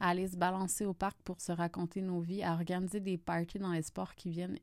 à 0.00 0.08
aller 0.08 0.26
se 0.26 0.36
balancer 0.36 0.84
au 0.84 0.92
parc 0.92 1.16
pour 1.22 1.40
se 1.40 1.52
raconter 1.52 2.02
nos 2.02 2.20
vies, 2.20 2.42
à 2.42 2.54
organiser 2.54 2.98
des 2.98 3.16
parties 3.16 3.60
dans 3.60 3.70
les 3.72 3.82
sports 3.82 4.16
qui 4.16 4.30
viennent 4.30 4.58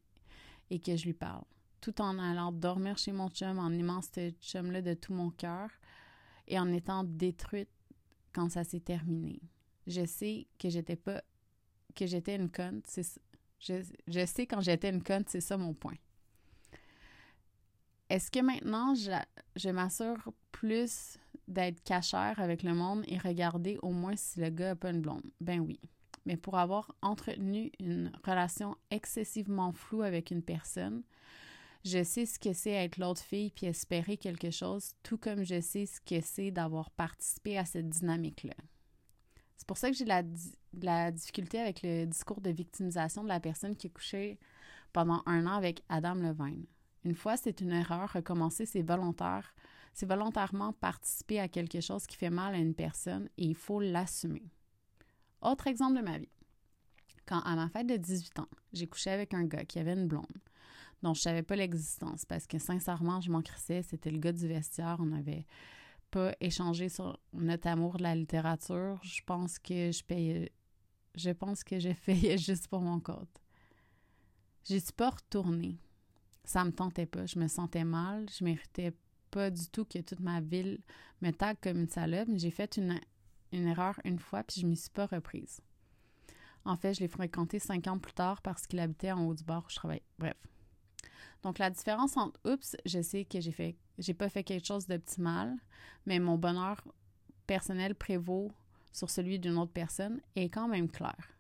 et 0.69 0.79
que 0.79 0.97
je 0.97 1.05
lui 1.05 1.13
parle. 1.13 1.45
Tout 1.79 2.01
en 2.01 2.19
allant 2.19 2.51
dormir 2.51 2.97
chez 2.97 3.13
mon 3.13 3.29
chum, 3.29 3.59
en 3.59 3.71
aimant 3.71 4.01
ce 4.01 4.31
chum-là 4.41 4.81
de 4.81 4.93
tout 4.93 5.13
mon 5.13 5.29
cœur 5.29 5.69
et 6.49 6.59
en 6.59 6.67
étant 6.73 7.05
détruite 7.05 7.69
quand 8.33 8.49
ça 8.49 8.65
s'est 8.65 8.81
terminé. 8.81 9.39
Je 9.85 10.05
sais 10.05 10.47
que 10.59 10.69
j'étais 10.69 10.97
pas 10.97 11.23
que 11.95 12.05
j'étais 12.05 12.35
une 12.35 12.51
conne, 12.51 12.81
je, 13.59 13.81
je 14.07 14.25
sais 14.25 14.45
quand 14.45 14.61
j'étais 14.61 14.89
une 14.89 15.01
conne, 15.01 15.23
c'est 15.27 15.41
ça 15.41 15.57
mon 15.57 15.73
point. 15.73 15.95
Est-ce 18.09 18.31
que 18.31 18.39
maintenant, 18.39 18.93
je, 18.95 19.69
m'assure 19.69 20.31
plus 20.51 21.17
d'être 21.47 21.83
cachère 21.83 22.39
avec 22.39 22.63
le 22.63 22.73
monde 22.73 23.03
et 23.07 23.17
regarder 23.17 23.77
au 23.81 23.91
moins 23.91 24.15
si 24.15 24.39
le 24.39 24.49
gars 24.49 24.69
n'a 24.69 24.75
pas 24.75 24.91
une 24.91 25.01
blonde? 25.01 25.29
Ben 25.41 25.59
oui. 25.59 25.79
Mais 26.25 26.37
pour 26.37 26.57
avoir 26.57 26.95
entretenu 27.01 27.71
une 27.79 28.11
relation 28.23 28.75
excessivement 28.91 29.71
floue 29.71 30.01
avec 30.01 30.31
une 30.31 30.43
personne, 30.43 31.03
je 31.85 32.03
sais 32.03 32.25
ce 32.25 32.39
que 32.39 32.53
c'est 32.53 32.71
être 32.71 32.97
l'autre 32.97 33.21
fille 33.21 33.51
puis 33.51 33.65
espérer 33.65 34.17
quelque 34.17 34.51
chose, 34.51 34.93
tout 35.03 35.17
comme 35.17 35.43
je 35.43 35.61
sais 35.61 35.85
ce 35.85 36.01
que 36.01 36.21
c'est 36.21 36.51
d'avoir 36.51 36.91
participé 36.91 37.57
à 37.57 37.65
cette 37.65 37.89
dynamique-là. 37.89 38.55
C'est 39.57 39.67
pour 39.67 39.77
ça 39.77 39.89
que 39.89 39.95
j'ai 39.95 40.05
la, 40.05 40.23
la 40.81 41.11
difficulté 41.11 41.59
avec 41.59 41.81
le 41.81 42.05
discours 42.05 42.41
de 42.41 42.49
victimisation 42.49 43.23
de 43.23 43.29
la 43.29 43.39
personne 43.39 43.75
qui 43.75 43.87
a 43.87 43.89
couché 43.89 44.39
pendant 44.91 45.23
un 45.25 45.45
an 45.45 45.53
avec 45.53 45.83
Adam 45.89 46.15
Levine. 46.15 46.65
Une 47.07 47.15
fois, 47.15 47.37
c'est 47.37 47.61
une 47.61 47.71
erreur. 47.71 48.11
Recommencer, 48.11 48.65
c'est 48.65 48.81
volontaire. 48.81 49.55
C'est 49.93 50.05
volontairement 50.05 50.73
participer 50.73 51.39
à 51.39 51.47
quelque 51.47 51.79
chose 51.79 52.05
qui 52.05 52.17
fait 52.17 52.29
mal 52.29 52.53
à 52.53 52.57
une 52.57 52.75
personne 52.75 53.29
et 53.37 53.45
il 53.45 53.55
faut 53.55 53.79
l'assumer. 53.79 54.51
Autre 55.41 55.67
exemple 55.67 55.97
de 55.97 56.03
ma 56.03 56.17
vie. 56.17 56.27
Quand, 57.25 57.39
à 57.39 57.55
ma 57.55 57.69
fête 57.69 57.87
de 57.87 57.95
18 57.95 58.39
ans, 58.39 58.49
j'ai 58.73 58.87
couché 58.87 59.09
avec 59.09 59.33
un 59.33 59.45
gars 59.45 59.63
qui 59.63 59.79
avait 59.79 59.93
une 59.93 60.05
blonde 60.07 60.25
dont 61.01 61.13
je 61.13 61.21
savais 61.21 61.43
pas 61.43 61.55
l'existence 61.55 62.25
parce 62.25 62.45
que 62.45 62.59
sincèrement, 62.59 63.21
je 63.21 63.31
m'en 63.31 63.41
crissais. 63.41 63.83
C'était 63.83 64.11
le 64.11 64.19
gars 64.19 64.33
du 64.33 64.49
vestiaire. 64.49 64.97
On 64.99 65.05
n'avait 65.05 65.45
pas 66.11 66.33
échangé 66.41 66.89
sur 66.89 67.17
notre 67.31 67.69
amour 67.69 67.95
de 67.95 68.03
la 68.03 68.15
littérature. 68.15 68.99
Je 69.01 69.21
pense 69.25 69.59
que 69.59 69.91
je 69.93 70.03
payais. 70.03 70.51
Juste 72.37 72.67
pour 72.67 72.81
mon 72.81 72.99
code. 72.99 73.29
J'ai 74.65 74.81
suis 74.81 74.91
pas 74.91 75.11
retourné 75.11 75.79
ça 76.47 76.63
me 76.63 76.71
tentait 76.71 77.05
pas. 77.05 77.25
Je 77.25 77.37
me 77.37 77.47
sentais 77.47 77.83
mal. 77.83 78.25
Je 78.35 78.43
méritais 78.43 78.93
pas 79.29 79.51
du 79.51 79.67
tout 79.67 79.83
que 79.83 79.99
toute 79.99 80.21
ma 80.21 80.39
ville 80.39 80.79
me 81.21 81.31
tague 81.31 81.57
comme 81.61 81.81
une 81.81 81.89
salope. 81.89 82.29
J'ai 82.35 82.51
fait 82.51 82.77
une, 82.77 82.99
erreur 83.51 83.99
une 84.05 84.17
fois, 84.17 84.43
puis 84.43 84.61
je 84.61 84.65
m'y 84.65 84.77
suis 84.77 84.89
pas 84.89 85.05
reprise. 85.05 85.59
En 86.63 86.77
fait, 86.77 86.93
je 86.93 87.01
l'ai 87.01 87.09
fréquenté 87.09 87.59
cinq 87.59 87.87
ans 87.87 87.99
plus 87.99 88.13
tard 88.13 88.41
parce 88.41 88.65
qu'il 88.65 88.79
habitait 88.79 89.11
en 89.11 89.25
haut 89.25 89.33
du 89.33 89.43
bord 89.43 89.65
où 89.67 89.69
je 89.69 89.75
travaillais. 89.75 90.03
Bref. 90.17 90.37
Donc, 91.43 91.59
la 91.59 91.69
différence 91.69 92.15
entre 92.15 92.39
oups, 92.45 92.77
je 92.85 93.01
sais 93.01 93.25
que 93.25 93.41
j'ai 93.41 93.51
fait, 93.51 93.75
j'ai 93.97 94.13
pas 94.13 94.29
fait 94.29 94.43
quelque 94.43 94.65
chose 94.65 94.87
d'optimal, 94.87 95.53
mais 96.05 96.19
mon 96.19 96.37
bonheur 96.37 96.81
personnel 97.45 97.93
prévaut 97.93 98.53
sur 98.93 99.09
celui 99.09 99.37
d'une 99.37 99.57
autre 99.57 99.73
personne 99.73 100.21
est 100.35 100.49
quand 100.49 100.69
même 100.69 100.89
clair. 100.89 101.36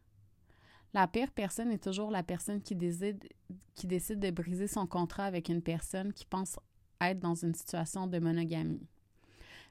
La 0.93 1.07
pire 1.07 1.31
personne 1.31 1.71
est 1.71 1.83
toujours 1.83 2.11
la 2.11 2.23
personne 2.23 2.61
qui 2.61 2.75
décide, 2.75 3.27
qui 3.75 3.87
de 3.87 4.31
briser 4.31 4.67
son 4.67 4.87
contrat 4.87 5.25
avec 5.25 5.49
une 5.49 5.61
personne 5.61 6.13
qui 6.13 6.25
pense 6.25 6.57
être 7.01 7.19
dans 7.19 7.35
une 7.35 7.53
situation 7.53 8.07
de 8.07 8.19
monogamie. 8.19 8.87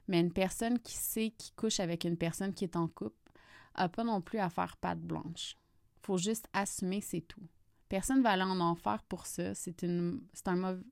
Mais 0.07 0.19
une 0.19 0.31
personne 0.31 0.79
qui 0.79 0.95
sait 0.95 1.31
qu'il 1.37 1.53
couche 1.55 1.79
avec 1.79 2.05
une 2.05 2.17
personne 2.17 2.53
qui 2.53 2.63
est 2.63 2.75
en 2.75 2.87
couple 2.87 3.31
n'a 3.77 3.89
pas 3.89 4.03
non 4.03 4.21
plus 4.21 4.39
à 4.39 4.49
faire 4.49 4.77
patte 4.77 5.01
blanche. 5.01 5.57
faut 6.01 6.17
juste 6.17 6.47
assumer, 6.53 7.01
c'est 7.01 7.21
tout. 7.21 7.43
Personne 7.89 8.19
ne 8.19 8.23
va 8.23 8.31
aller 8.31 8.43
en 8.43 8.59
enfer 8.59 9.03
pour 9.03 9.25
ça. 9.25 9.53
C'est 9.53 9.83
un, 9.83 10.19
mauvais, 10.55 10.83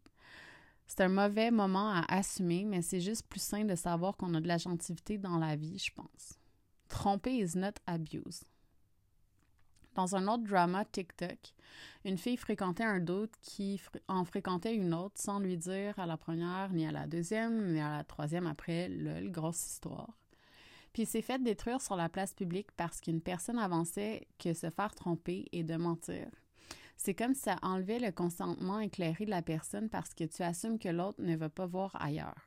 c'est 0.87 1.01
un 1.01 1.09
mauvais 1.09 1.51
moment 1.51 1.89
à 1.89 2.05
assumer, 2.09 2.65
mais 2.65 2.81
c'est 2.81 2.99
juste 2.99 3.25
plus 3.27 3.41
sain 3.41 3.63
de 3.63 3.75
savoir 3.75 4.17
qu'on 4.17 4.33
a 4.33 4.41
de 4.41 4.47
la 4.47 4.57
gentilité 4.57 5.17
dans 5.17 5.37
la 5.37 5.55
vie, 5.55 5.79
je 5.79 5.91
pense. 5.93 6.39
Tromper 6.89 7.37
is 7.37 7.57
not 7.57 7.73
abuse. 7.87 8.43
Dans 9.95 10.15
un 10.15 10.27
autre 10.27 10.43
drama 10.43 10.83
TikTok, 10.85 11.39
une 12.03 12.17
fille 12.17 12.37
fréquentait 12.37 12.83
un 12.83 12.99
d'autre 12.99 13.37
qui 13.41 13.81
en 14.09 14.25
fréquentait 14.25 14.75
une 14.75 14.93
autre 14.93 15.19
sans 15.19 15.39
lui 15.39 15.57
dire 15.57 15.97
à 15.97 16.05
la 16.05 16.17
première, 16.17 16.71
ni 16.73 16.85
à 16.85 16.91
la 16.91 17.07
deuxième, 17.07 17.71
ni 17.71 17.79
à 17.79 17.97
la 17.97 18.03
troisième 18.03 18.45
après, 18.45 18.89
lol, 18.89 19.31
grosse 19.31 19.65
histoire. 19.65 20.11
Puis 20.91 21.05
s'est 21.05 21.21
fait 21.21 21.41
détruire 21.41 21.81
sur 21.81 21.95
la 21.95 22.09
place 22.09 22.33
publique 22.33 22.71
parce 22.77 23.01
qu'une 23.01 23.21
personne 23.21 23.57
avançait 23.57 24.27
que 24.37 24.53
se 24.53 24.69
faire 24.69 24.93
tromper 24.95 25.45
et 25.51 25.63
de 25.63 25.75
mentir. 25.75 26.27
C'est 26.97 27.13
comme 27.13 27.33
ça 27.33 27.57
enlevait 27.61 27.99
le 27.99 28.11
consentement 28.11 28.79
éclairé 28.79 29.25
de 29.25 29.29
la 29.29 29.41
personne 29.41 29.89
parce 29.89 30.13
que 30.13 30.23
tu 30.25 30.43
assumes 30.43 30.79
que 30.79 30.89
l'autre 30.89 31.21
ne 31.21 31.35
va 31.35 31.49
pas 31.49 31.65
voir 31.65 31.95
ailleurs. 32.01 32.45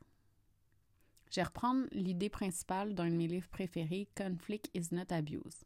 Je 1.31 1.35
vais 1.35 1.43
reprendre 1.43 1.85
l'idée 1.91 2.29
principale 2.29 2.95
d'un 2.95 3.09
de 3.09 3.15
mes 3.15 3.27
livres 3.27 3.49
préférés, 3.49 4.07
Conflict 4.15 4.69
is 4.73 4.87
not 4.91 5.11
abuse. 5.11 5.63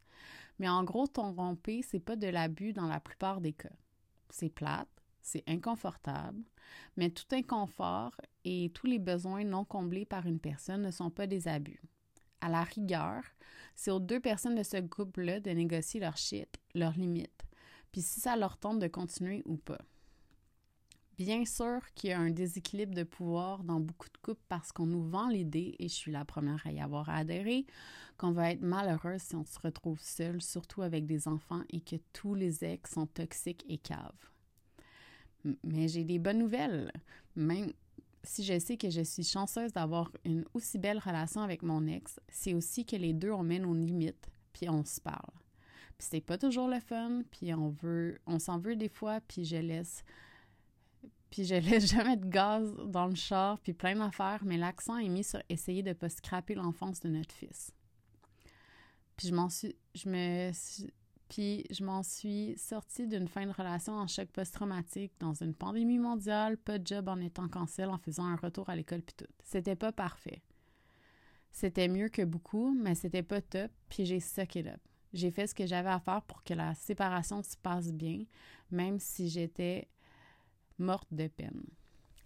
Mais 0.59 0.69
en 0.69 0.83
gros, 0.83 1.07
ton 1.07 1.33
rompé, 1.33 1.81
c'est 1.81 1.99
pas 1.99 2.15
de 2.15 2.27
l'abus 2.27 2.73
dans 2.73 2.87
la 2.87 2.99
plupart 2.99 3.41
des 3.41 3.53
cas. 3.53 3.69
C'est 4.29 4.49
plate, 4.49 4.89
c'est 5.21 5.43
inconfortable, 5.47 6.43
mais 6.97 7.09
tout 7.09 7.33
inconfort 7.33 8.15
et 8.45 8.71
tous 8.73 8.87
les 8.87 8.99
besoins 8.99 9.43
non 9.43 9.65
comblés 9.65 10.05
par 10.05 10.25
une 10.25 10.39
personne 10.39 10.81
ne 10.81 10.91
sont 10.91 11.09
pas 11.09 11.27
des 11.27 11.47
abus. 11.47 11.81
À 12.41 12.49
la 12.49 12.63
rigueur, 12.63 13.23
c'est 13.75 13.91
aux 13.91 13.99
deux 13.99 14.19
personnes 14.19 14.55
de 14.55 14.63
ce 14.63 14.77
groupe-là 14.77 15.39
de 15.39 15.51
négocier 15.51 15.99
leur 15.99 16.17
shit, 16.17 16.59
leurs 16.75 16.93
limites, 16.93 17.43
puis 17.91 18.01
si 18.01 18.19
ça 18.19 18.35
leur 18.35 18.57
tente 18.57 18.79
de 18.79 18.87
continuer 18.87 19.43
ou 19.45 19.55
pas. 19.55 19.79
Bien 21.17 21.45
sûr 21.45 21.79
qu'il 21.93 22.09
y 22.09 22.13
a 22.13 22.19
un 22.19 22.31
déséquilibre 22.31 22.95
de 22.95 23.03
pouvoir 23.03 23.63
dans 23.63 23.79
beaucoup 23.79 24.09
de 24.09 24.17
couples 24.17 24.41
parce 24.49 24.71
qu'on 24.71 24.87
nous 24.87 25.03
vend 25.03 25.29
l'idée, 25.29 25.75
et 25.77 25.87
je 25.87 25.93
suis 25.93 26.11
la 26.11 26.25
première 26.25 26.65
à 26.65 26.71
y 26.71 26.81
avoir 26.81 27.09
adhéré, 27.09 27.65
qu'on 28.17 28.31
va 28.31 28.51
être 28.51 28.61
malheureux 28.61 29.17
si 29.19 29.35
on 29.35 29.45
se 29.45 29.59
retrouve 29.59 29.99
seul, 29.99 30.41
surtout 30.41 30.81
avec 30.81 31.05
des 31.05 31.27
enfants, 31.27 31.61
et 31.69 31.81
que 31.81 31.97
tous 32.13 32.33
les 32.33 32.63
ex 32.63 32.91
sont 32.91 33.05
toxiques 33.05 33.63
et 33.69 33.77
caves. 33.77 34.11
Mais 35.63 35.87
j'ai 35.87 36.03
des 36.03 36.19
bonnes 36.19 36.39
nouvelles. 36.39 36.91
Même 37.35 37.73
si 38.23 38.43
je 38.43 38.57
sais 38.57 38.77
que 38.77 38.89
je 38.89 39.01
suis 39.01 39.23
chanceuse 39.23 39.73
d'avoir 39.73 40.11
une 40.25 40.45
aussi 40.53 40.79
belle 40.79 40.99
relation 40.99 41.41
avec 41.41 41.61
mon 41.61 41.85
ex, 41.85 42.19
c'est 42.29 42.53
aussi 42.53 42.85
que 42.85 42.95
les 42.95 43.13
deux, 43.13 43.31
on 43.31 43.43
met 43.43 43.59
nos 43.59 43.75
limites, 43.75 44.29
puis 44.51 44.67
on 44.69 44.83
se 44.83 44.99
parle. 44.99 45.33
Puis 45.97 46.07
c'est 46.09 46.21
pas 46.21 46.39
toujours 46.39 46.67
le 46.67 46.79
fun, 46.79 47.21
puis 47.29 47.53
on 47.53 47.69
veut, 47.69 48.19
on 48.25 48.39
s'en 48.39 48.57
veut 48.57 48.75
des 48.75 48.89
fois, 48.89 49.21
puis 49.21 49.45
je 49.45 49.57
laisse 49.57 50.03
puis 51.33 51.45
je 51.45 51.55
laisse 51.55 51.87
jamais 51.91 52.15
de 52.15 52.27
gaz 52.27 52.71
dans 52.85 53.07
le 53.07 53.15
char, 53.15 53.59
puis 53.59 53.73
plein 53.73 53.95
d'affaires, 53.95 54.43
mais 54.45 54.55
l'accent 54.55 54.99
est 54.99 55.09
mis 55.09 55.23
sur 55.23 55.41
essayer 55.49 55.81
de 55.81 55.89
ne 55.89 55.93
pas 55.93 56.09
scraper 56.09 56.53
l'enfance 56.53 56.99
de 56.99 57.09
notre 57.09 57.33
fils. 57.33 57.71
Puis 59.17 59.29
je 59.29 59.33
m'en 59.33 59.49
suis, 59.49 59.75
je 59.95 60.83
puis 61.29 61.65
je 61.71 61.83
m'en 61.83 62.03
suis 62.03 62.53
sortie 62.55 63.07
d'une 63.07 63.27
fin 63.27 63.47
de 63.47 63.51
relation 63.51 63.93
en 63.93 64.05
choc 64.05 64.27
post-traumatique, 64.27 65.13
dans 65.19 65.33
une 65.33 65.55
pandémie 65.55 65.97
mondiale, 65.97 66.55
pas 66.55 66.77
de 66.77 66.85
job 66.85 67.09
en 67.09 67.19
étant 67.19 67.49
cancel, 67.49 67.89
en 67.89 67.97
faisant 67.97 68.25
un 68.25 68.35
retour 68.35 68.69
à 68.69 68.75
l'école 68.75 69.01
puis 69.01 69.15
tout. 69.17 69.33
C'était 69.43 69.75
pas 69.75 69.91
parfait. 69.91 70.43
C'était 71.51 71.87
mieux 71.87 72.09
que 72.09 72.21
beaucoup, 72.21 72.75
mais 72.75 72.93
c'était 72.93 73.23
pas 73.23 73.41
top, 73.41 73.71
puis 73.89 74.05
j'ai 74.05 74.19
sucké 74.19 74.67
up. 74.69 74.79
J'ai 75.13 75.31
fait 75.31 75.47
ce 75.47 75.55
que 75.55 75.65
j'avais 75.65 75.89
à 75.89 75.99
faire 75.99 76.21
pour 76.21 76.43
que 76.43 76.53
la 76.53 76.75
séparation 76.75 77.41
se 77.41 77.57
passe 77.57 77.91
bien, 77.91 78.25
même 78.69 78.99
si 78.99 79.29
j'étais 79.29 79.87
morte 80.79 81.07
de 81.11 81.27
peine. 81.27 81.63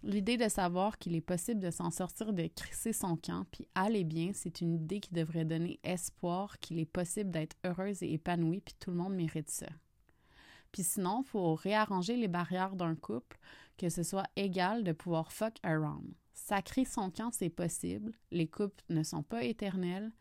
L'idée 0.02 0.36
de 0.36 0.48
savoir 0.48 0.98
qu'il 0.98 1.16
est 1.16 1.20
possible 1.20 1.60
de 1.60 1.70
s'en 1.70 1.90
sortir 1.90 2.32
de 2.32 2.46
crisser 2.46 2.92
son 2.92 3.16
camp 3.16 3.46
puis 3.50 3.66
aller 3.74 4.04
bien, 4.04 4.30
c'est 4.32 4.60
une 4.60 4.74
idée 4.74 5.00
qui 5.00 5.12
devrait 5.12 5.44
donner 5.44 5.80
espoir 5.82 6.58
qu'il 6.60 6.78
est 6.78 6.86
possible 6.86 7.30
d'être 7.30 7.56
heureuse 7.64 8.02
et 8.02 8.12
épanouie 8.12 8.60
puis 8.60 8.74
tout 8.78 8.90
le 8.90 8.96
monde 8.96 9.14
mérite 9.14 9.50
ça. 9.50 9.66
Puis 10.70 10.84
sinon, 10.84 11.22
faut 11.22 11.54
réarranger 11.54 12.16
les 12.16 12.28
barrières 12.28 12.76
d'un 12.76 12.94
couple, 12.94 13.38
que 13.76 13.88
ce 13.88 14.02
soit 14.02 14.28
égal 14.36 14.84
de 14.84 14.92
pouvoir 14.92 15.32
fuck 15.32 15.54
around. 15.62 16.14
Sacrer 16.32 16.84
son 16.84 17.10
camp, 17.10 17.30
c'est 17.32 17.50
possible. 17.50 18.12
Les 18.30 18.46
couples 18.46 18.84
ne 18.88 19.02
sont 19.02 19.22
pas 19.22 19.44
éternels. 19.44 20.12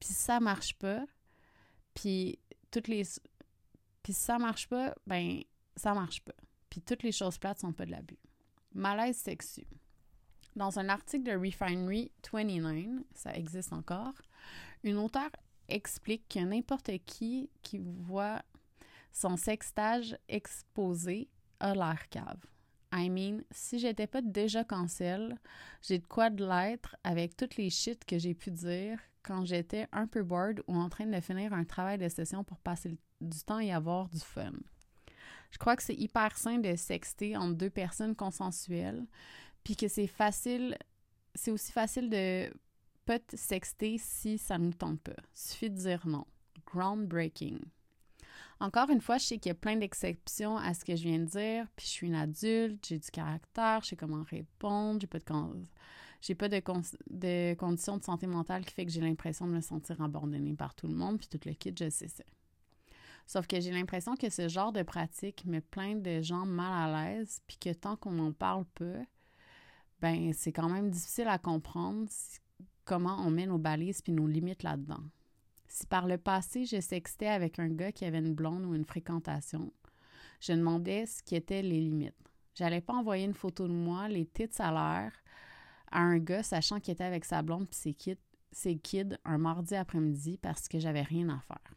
Puis 0.00 0.10
ça 0.10 0.40
marche 0.40 0.74
pas, 0.74 1.04
puis 1.94 2.38
toutes 2.70 2.88
les 2.88 3.04
puis 4.02 4.12
ça 4.12 4.38
marche 4.38 4.68
pas, 4.68 4.94
ben 5.06 5.42
ça 5.74 5.92
marche 5.92 6.20
pas. 6.20 6.34
Puis 6.76 6.82
toutes 6.82 7.04
les 7.04 7.12
choses 7.12 7.38
plates 7.38 7.60
sont 7.60 7.72
pas 7.72 7.86
de 7.86 7.90
l'abus. 7.90 8.18
Malaise 8.74 9.16
sexu. 9.16 9.66
Dans 10.54 10.78
un 10.78 10.90
article 10.90 11.24
de 11.24 11.30
Refinery 11.30 12.12
29, 12.30 13.02
ça 13.14 13.34
existe 13.34 13.72
encore, 13.72 14.12
une 14.84 14.98
auteure 14.98 15.30
explique 15.70 16.28
que 16.28 16.40
n'importe 16.40 16.90
qui 17.06 17.48
qui 17.62 17.78
voit 17.78 18.42
son 19.10 19.38
sextage 19.38 20.18
exposé 20.28 21.30
a 21.60 21.72
l'air 21.72 22.10
cave. 22.10 22.44
I 22.92 23.08
mean, 23.08 23.40
si 23.50 23.78
j'étais 23.78 24.06
pas 24.06 24.20
déjà 24.20 24.62
cancel, 24.62 25.38
j'ai 25.80 25.98
de 25.98 26.06
quoi 26.06 26.28
de 26.28 26.44
l'être 26.44 26.94
avec 27.04 27.38
toutes 27.38 27.56
les 27.56 27.70
shit 27.70 28.04
que 28.04 28.18
j'ai 28.18 28.34
pu 28.34 28.50
dire 28.50 29.00
quand 29.22 29.46
j'étais 29.46 29.88
un 29.92 30.06
peu 30.06 30.22
bored 30.22 30.62
ou 30.66 30.76
en 30.76 30.90
train 30.90 31.06
de 31.06 31.20
finir 31.22 31.54
un 31.54 31.64
travail 31.64 31.96
de 31.96 32.08
session 32.10 32.44
pour 32.44 32.58
passer 32.58 32.98
du 33.22 33.40
temps 33.46 33.60
et 33.60 33.72
avoir 33.72 34.10
du 34.10 34.20
fun. 34.20 34.52
Je 35.56 35.58
crois 35.58 35.74
que 35.74 35.82
c'est 35.82 35.94
hyper 35.94 36.36
sain 36.36 36.58
de 36.58 36.76
sexter 36.76 37.34
entre 37.34 37.54
deux 37.54 37.70
personnes 37.70 38.14
consensuelles, 38.14 39.06
puis 39.64 39.74
que 39.74 39.88
c'est 39.88 40.06
facile, 40.06 40.76
c'est 41.34 41.50
aussi 41.50 41.72
facile 41.72 42.10
de 42.10 42.52
pas 43.06 43.18
te 43.18 43.36
sexter 43.36 43.96
si 43.96 44.36
ça 44.36 44.58
ne 44.58 44.66
nous 44.66 44.74
tente 44.74 45.00
pas. 45.00 45.16
Suffit 45.32 45.70
de 45.70 45.76
dire 45.76 46.06
non. 46.06 46.26
Groundbreaking. 46.66 47.58
Encore 48.60 48.90
une 48.90 49.00
fois, 49.00 49.16
je 49.16 49.24
sais 49.24 49.38
qu'il 49.38 49.48
y 49.48 49.52
a 49.52 49.54
plein 49.54 49.76
d'exceptions 49.76 50.58
à 50.58 50.74
ce 50.74 50.84
que 50.84 50.94
je 50.94 51.04
viens 51.04 51.20
de 51.20 51.24
dire, 51.24 51.66
puis 51.74 51.86
je 51.86 51.90
suis 51.90 52.06
une 52.06 52.14
adulte, 52.14 52.84
j'ai 52.86 52.98
du 52.98 53.10
caractère, 53.10 53.80
je 53.82 53.88
sais 53.88 53.96
comment 53.96 54.24
répondre, 54.24 55.00
j'ai 55.00 55.06
pas 55.06 55.20
de 55.20 55.24
j'ai 56.20 56.34
pas 56.34 56.50
de, 56.50 56.60
de 57.10 57.54
conditions 57.54 57.96
de 57.96 58.04
santé 58.04 58.26
mentale 58.26 58.66
qui 58.66 58.74
fait 58.74 58.84
que 58.84 58.92
j'ai 58.92 59.00
l'impression 59.00 59.46
de 59.46 59.52
me 59.52 59.62
sentir 59.62 60.02
abandonnée 60.02 60.52
par 60.52 60.74
tout 60.74 60.86
le 60.86 60.94
monde, 60.94 61.16
puis 61.16 61.28
tout 61.28 61.40
le 61.46 61.54
kit, 61.54 61.72
je 61.74 61.88
sais 61.88 62.08
ça. 62.08 62.24
Sauf 63.26 63.46
que 63.46 63.60
j'ai 63.60 63.72
l'impression 63.72 64.14
que 64.14 64.30
ce 64.30 64.48
genre 64.48 64.72
de 64.72 64.82
pratique 64.82 65.44
met 65.46 65.60
plein 65.60 65.96
de 65.96 66.22
gens 66.22 66.46
mal 66.46 66.72
à 66.72 67.08
l'aise, 67.08 67.40
puis 67.46 67.56
que 67.56 67.72
tant 67.72 67.96
qu'on 67.96 68.12
n'en 68.12 68.32
parle 68.32 68.64
pas, 68.66 69.02
ben 70.00 70.32
c'est 70.32 70.52
quand 70.52 70.68
même 70.68 70.90
difficile 70.90 71.28
à 71.28 71.38
comprendre 71.38 72.06
comment 72.84 73.16
on 73.26 73.30
met 73.30 73.46
nos 73.46 73.58
balises 73.58 74.00
puis 74.00 74.12
nos 74.12 74.28
limites 74.28 74.62
là-dedans. 74.62 75.02
Si 75.66 75.86
par 75.86 76.06
le 76.06 76.18
passé, 76.18 76.64
je 76.64 76.80
sextais 76.80 77.26
avec 77.26 77.58
un 77.58 77.68
gars 77.68 77.92
qui 77.92 78.04
avait 78.04 78.18
une 78.18 78.34
blonde 78.34 78.64
ou 78.64 78.74
une 78.74 78.84
fréquentation, 78.84 79.72
je 80.40 80.52
demandais 80.52 81.06
ce 81.06 81.22
qui 81.22 81.34
étaient 81.34 81.62
les 81.62 81.80
limites. 81.80 82.14
J'allais 82.54 82.80
pas 82.80 82.94
envoyer 82.94 83.24
une 83.24 83.34
photo 83.34 83.66
de 83.66 83.72
moi, 83.72 84.08
les 84.08 84.24
titres 84.24 84.60
à 84.60 84.70
l'air, 84.70 85.12
à 85.90 86.00
un 86.00 86.18
gars 86.18 86.42
sachant 86.42 86.78
qu'il 86.78 86.92
était 86.92 87.04
avec 87.04 87.24
sa 87.24 87.42
blonde 87.42 87.68
puis 87.68 87.78
ses 87.78 87.94
kids, 87.94 88.16
ses 88.52 88.76
kids 88.78 89.18
un 89.24 89.38
mardi 89.38 89.74
après-midi 89.74 90.38
parce 90.38 90.68
que 90.68 90.78
j'avais 90.78 91.02
rien 91.02 91.28
à 91.28 91.40
faire. 91.40 91.75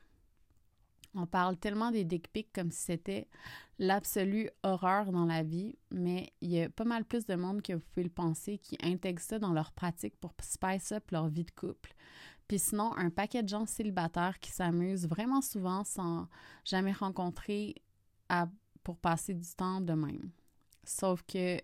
On 1.15 1.25
parle 1.25 1.57
tellement 1.57 1.91
des 1.91 2.03
dick 2.03 2.31
pics 2.31 2.53
comme 2.53 2.71
si 2.71 2.83
c'était 2.83 3.27
l'absolue 3.79 4.49
horreur 4.63 5.11
dans 5.11 5.25
la 5.25 5.43
vie, 5.43 5.77
mais 5.89 6.31
il 6.41 6.51
y 6.51 6.61
a 6.61 6.69
pas 6.69 6.83
mal 6.83 7.03
plus 7.03 7.25
de 7.25 7.35
monde 7.35 7.61
que 7.61 7.73
vous 7.73 7.83
pouvez 7.93 8.03
le 8.03 8.09
penser 8.09 8.59
qui 8.59 8.77
intègre 8.83 9.21
ça 9.21 9.39
dans 9.39 9.53
leur 9.53 9.71
pratique 9.71 10.19
pour 10.19 10.33
spice 10.41 10.91
up 10.91 11.09
leur 11.11 11.27
vie 11.27 11.45
de 11.45 11.51
couple. 11.51 11.95
Puis 12.47 12.59
sinon, 12.59 12.95
un 12.97 13.09
paquet 13.09 13.43
de 13.43 13.49
gens 13.49 13.65
célibataires 13.65 14.39
qui 14.39 14.51
s'amusent 14.51 15.07
vraiment 15.07 15.41
souvent 15.41 15.83
sans 15.83 16.27
jamais 16.65 16.93
rencontrer 16.93 17.75
pour 18.83 18.97
passer 18.97 19.33
du 19.33 19.49
temps 19.55 19.81
de 19.81 19.93
même. 19.93 20.31
Sauf 20.83 21.23
que 21.23 21.59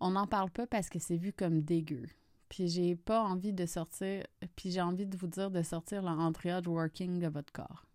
on 0.00 0.12
n'en 0.12 0.26
parle 0.26 0.50
pas 0.50 0.66
parce 0.66 0.88
que 0.88 0.98
c'est 0.98 1.16
vu 1.16 1.32
comme 1.32 1.60
dégueu. 1.60 2.06
Puis 2.48 2.68
j'ai 2.68 2.96
pas 2.96 3.22
envie 3.22 3.52
de 3.52 3.66
sortir, 3.66 4.24
puis 4.56 4.70
j'ai 4.70 4.80
envie 4.80 5.06
de 5.06 5.16
vous 5.16 5.28
dire 5.28 5.50
de 5.50 5.62
sortir 5.62 6.02
l'Andrea 6.02 6.60
working 6.66 7.20
de 7.20 7.28
votre 7.28 7.52
corps. 7.52 7.86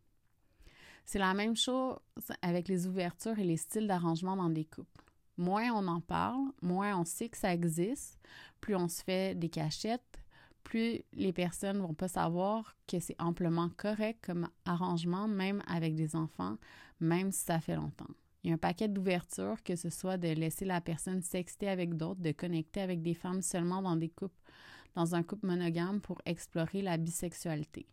C'est 1.06 1.20
la 1.20 1.34
même 1.34 1.56
chose 1.56 1.98
avec 2.42 2.68
les 2.68 2.88
ouvertures 2.88 3.38
et 3.38 3.44
les 3.44 3.58
styles 3.58 3.88
d'arrangement 3.88 4.36
dans 4.36 4.50
des 4.50 4.66
couples. 4.66 5.04
Moins 5.38 5.72
on 5.74 5.88
en 5.88 6.02
parle, 6.02 6.52
moins 6.62 6.98
on 6.98 7.06
sait 7.06 7.30
que 7.30 7.38
ça 7.38 7.54
existe, 7.54 8.20
plus 8.60 8.76
on 8.76 8.88
se 8.88 9.04
fait 9.04 9.38
des 9.38 9.50
cachettes, 9.50 10.20
plus 10.64 11.02
les 11.14 11.32
personnes 11.32 11.80
vont 11.80 11.94
pas 11.94 12.08
savoir 12.08 12.76
que 12.88 13.00
c'est 13.00 13.22
amplement 13.22 13.70
correct 13.78 14.26
comme 14.26 14.50
arrangement, 14.66 15.28
même 15.28 15.62
avec 15.68 15.96
des 15.96 16.16
enfants, 16.16 16.58
même 17.00 17.32
si 17.32 17.46
ça 17.46 17.60
fait 17.60 17.76
longtemps. 17.76 18.10
Il 18.44 18.50
y 18.50 18.52
a 18.52 18.56
un 18.56 18.60
paquet 18.60 18.88
d'ouverture, 18.88 19.62
que 19.64 19.76
ce 19.76 19.90
soit 19.90 20.18
de 20.18 20.30
laisser 20.30 20.66
la 20.66 20.82
personne 20.82 21.22
sexter 21.22 21.68
avec 21.70 21.96
d'autres, 21.96 22.22
de 22.22 22.32
connecter 22.32 22.82
avec 22.82 23.02
des 23.02 23.14
femmes 23.14 23.42
seulement 23.42 23.82
dans 23.82 23.96
des 23.96 24.10
couples, 24.10 24.42
dans 24.96 25.16
un 25.16 25.24
couple 25.24 25.48
monogame 25.48 26.02
pour 26.02 26.22
explorer 26.26 26.82
la 26.82 26.98
bisexualité. 26.98 27.86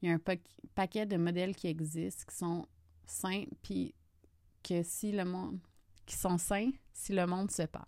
Il 0.00 0.08
y 0.08 0.12
a 0.12 0.14
un 0.14 0.36
paquet 0.74 1.06
de 1.06 1.16
modèles 1.16 1.56
qui 1.56 1.66
existent, 1.66 2.24
qui 2.28 2.36
sont 2.36 2.66
sains, 3.06 3.44
puis 3.62 3.94
que 4.62 4.82
si 4.82 5.12
le 5.12 5.24
monde, 5.24 5.58
qui 6.06 6.16
sont 6.16 6.38
sains 6.38 6.70
si 6.92 7.12
le 7.12 7.26
monde 7.26 7.50
se 7.50 7.62
parle. 7.62 7.86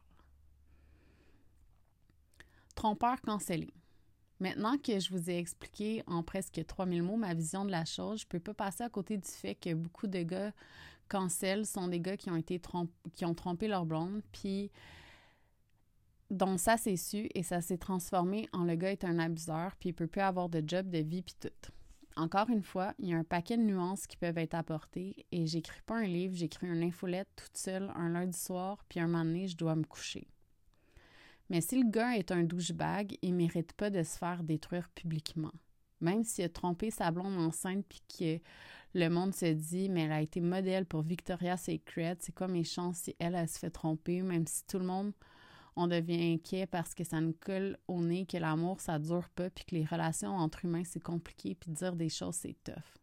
Trompeur 2.74 3.20
cancellé. 3.20 3.72
Maintenant 4.40 4.78
que 4.78 4.98
je 4.98 5.10
vous 5.10 5.28
ai 5.28 5.36
expliqué 5.36 6.02
en 6.06 6.22
presque 6.22 6.64
3000 6.64 7.02
mots 7.02 7.16
ma 7.16 7.34
vision 7.34 7.64
de 7.64 7.70
la 7.70 7.84
chose, 7.84 8.22
je 8.22 8.26
peux 8.26 8.40
pas 8.40 8.54
passer 8.54 8.82
à 8.82 8.88
côté 8.88 9.18
du 9.18 9.28
fait 9.28 9.54
que 9.54 9.74
beaucoup 9.74 10.06
de 10.06 10.22
gars 10.22 10.52
cancel 11.08 11.66
sont 11.66 11.88
des 11.88 12.00
gars 12.00 12.16
qui 12.16 12.30
ont 12.30 12.36
été 12.36 12.60
qui 13.12 13.24
ont 13.24 13.34
trompé 13.34 13.68
leur 13.68 13.84
blonde, 13.84 14.22
puis 14.32 14.70
dont 16.30 16.56
ça 16.56 16.76
s'est 16.76 16.96
su 16.96 17.28
et 17.34 17.42
ça 17.42 17.60
s'est 17.60 17.76
transformé 17.76 18.48
en 18.52 18.64
le 18.64 18.76
gars 18.76 18.92
est 18.92 19.04
un 19.04 19.18
abuseur, 19.18 19.76
puis 19.76 19.90
il 19.90 19.92
peut 19.92 20.06
plus 20.06 20.20
avoir 20.22 20.48
de 20.48 20.62
job, 20.66 20.88
de 20.88 20.98
vie, 20.98 21.22
puis 21.22 21.34
tout. 21.38 21.72
Encore 22.16 22.50
une 22.50 22.62
fois, 22.62 22.92
il 22.98 23.08
y 23.08 23.14
a 23.14 23.16
un 23.16 23.24
paquet 23.24 23.56
de 23.56 23.62
nuances 23.62 24.06
qui 24.06 24.16
peuvent 24.16 24.38
être 24.38 24.54
apportées 24.54 25.24
et 25.32 25.46
j'écris 25.46 25.80
pas 25.86 25.96
un 25.96 26.06
livre, 26.06 26.34
j'écris 26.34 26.66
une 26.66 26.82
infolette 26.82 27.28
toute 27.36 27.56
seule 27.56 27.90
un 27.94 28.08
lundi 28.10 28.38
soir, 28.38 28.84
puis 28.88 29.00
un 29.00 29.06
moment 29.06 29.24
donné, 29.24 29.46
je 29.46 29.56
dois 29.56 29.76
me 29.76 29.84
coucher. 29.84 30.26
Mais 31.48 31.60
si 31.60 31.82
le 31.82 31.90
gars 31.90 32.16
est 32.16 32.30
un 32.30 32.44
douchebag, 32.44 33.16
il 33.22 33.34
mérite 33.34 33.72
pas 33.72 33.90
de 33.90 34.02
se 34.02 34.18
faire 34.18 34.42
détruire 34.42 34.88
publiquement. 34.90 35.52
Même 36.00 36.24
s'il 36.24 36.44
a 36.44 36.48
trompé 36.48 36.90
sa 36.90 37.10
blonde 37.10 37.38
enceinte 37.38 37.84
puis 37.88 38.02
que 38.18 38.42
le 38.94 39.08
monde 39.08 39.34
se 39.34 39.52
dit 39.52 39.88
mais 39.88 40.02
elle 40.02 40.12
a 40.12 40.22
été 40.22 40.40
modèle 40.40 40.86
pour 40.86 41.02
Victoria's 41.02 41.64
Secret, 41.64 42.16
c'est 42.20 42.34
quoi 42.34 42.48
mes 42.48 42.64
chances 42.64 42.98
si 42.98 43.16
elle, 43.18 43.34
elle 43.34 43.48
se 43.48 43.58
fait 43.58 43.70
tromper, 43.70 44.22
même 44.22 44.46
si 44.46 44.64
tout 44.66 44.78
le 44.78 44.86
monde 44.86 45.12
on 45.76 45.86
devient 45.86 46.34
inquiet 46.34 46.66
parce 46.66 46.94
que 46.94 47.04
ça 47.04 47.20
nous 47.20 47.34
colle 47.40 47.78
au 47.88 48.00
nez 48.00 48.26
que 48.26 48.36
l'amour 48.36 48.80
ça 48.80 48.98
dure 48.98 49.28
pas 49.30 49.50
puis 49.50 49.64
que 49.64 49.74
les 49.74 49.84
relations 49.84 50.34
entre 50.36 50.64
humains 50.64 50.84
c'est 50.84 51.02
compliqué 51.02 51.54
puis 51.54 51.70
dire 51.70 51.96
des 51.96 52.08
choses 52.08 52.36
c'est 52.36 52.56
tough. 52.64 52.98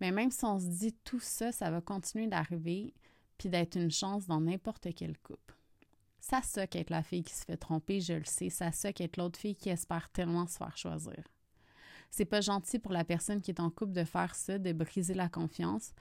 Mais 0.00 0.12
même 0.12 0.30
si 0.30 0.44
on 0.44 0.58
se 0.58 0.66
dit 0.66 0.94
tout 1.04 1.20
ça, 1.20 1.52
ça 1.52 1.70
va 1.70 1.80
continuer 1.80 2.26
d'arriver 2.26 2.92
puis 3.38 3.48
d'être 3.48 3.76
une 3.76 3.90
chance 3.90 4.26
dans 4.26 4.40
n'importe 4.40 4.88
quel 4.94 5.16
couple. 5.18 5.54
Ça 6.20 6.42
ça 6.42 6.66
qu'être 6.66 6.90
la 6.90 7.02
fille 7.02 7.22
qui 7.22 7.34
se 7.34 7.44
fait 7.44 7.56
tromper, 7.56 8.00
je 8.00 8.14
le 8.14 8.24
sais. 8.24 8.50
Ça 8.50 8.72
ça 8.72 8.92
qu'être 8.92 9.16
l'autre 9.16 9.38
fille 9.38 9.54
qui 9.54 9.68
espère 9.68 10.10
tellement 10.10 10.46
se 10.46 10.56
faire 10.56 10.76
choisir. 10.76 11.22
C'est 12.10 12.24
pas 12.24 12.40
gentil 12.40 12.78
pour 12.78 12.92
la 12.92 13.04
personne 13.04 13.40
qui 13.40 13.50
est 13.50 13.60
en 13.60 13.70
couple 13.70 13.92
de 13.92 14.04
faire 14.04 14.34
ça, 14.34 14.58
de 14.58 14.72
briser 14.72 15.14
la 15.14 15.28
confiance, 15.28 15.92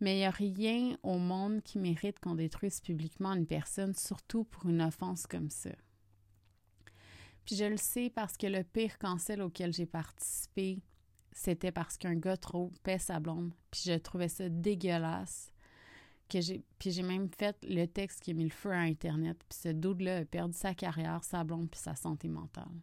mais 0.00 0.16
il 0.16 0.18
n'y 0.18 0.24
a 0.24 0.30
rien 0.30 0.96
au 1.02 1.18
monde 1.18 1.62
qui 1.62 1.78
mérite 1.78 2.20
qu'on 2.20 2.34
détruise 2.34 2.80
publiquement 2.80 3.32
une 3.32 3.46
personne, 3.46 3.94
surtout 3.94 4.44
pour 4.44 4.66
une 4.66 4.82
offense 4.82 5.26
comme 5.26 5.50
ça. 5.50 5.70
Puis 7.44 7.56
je 7.56 7.64
le 7.64 7.76
sais 7.76 8.10
parce 8.10 8.36
que 8.36 8.46
le 8.46 8.62
pire 8.62 8.98
cancel 8.98 9.42
auquel 9.42 9.72
j'ai 9.72 9.86
participé, 9.86 10.82
c'était 11.32 11.72
parce 11.72 11.96
qu'un 11.96 12.14
gars 12.14 12.36
trompait 12.36 12.98
sa 12.98 13.18
blonde, 13.18 13.52
puis 13.70 13.82
je 13.86 13.94
trouvais 13.94 14.28
ça 14.28 14.48
dégueulasse 14.48 15.52
puis 16.78 16.90
j'ai 16.90 17.02
même 17.02 17.28
fait 17.28 17.56
le 17.62 17.86
texte 17.86 18.20
qui 18.20 18.30
a 18.30 18.34
mis 18.34 18.44
le 18.44 18.50
feu 18.50 18.70
à 18.70 18.80
Internet. 18.80 19.38
Puis 19.48 19.58
ce 19.62 19.68
dude-là 19.68 20.18
a 20.18 20.24
perdu 20.24 20.54
sa 20.54 20.74
carrière, 20.74 21.22
sa 21.24 21.44
blonde, 21.44 21.70
puis 21.70 21.80
sa 21.80 21.94
santé 21.94 22.28
mentale. 22.28 22.80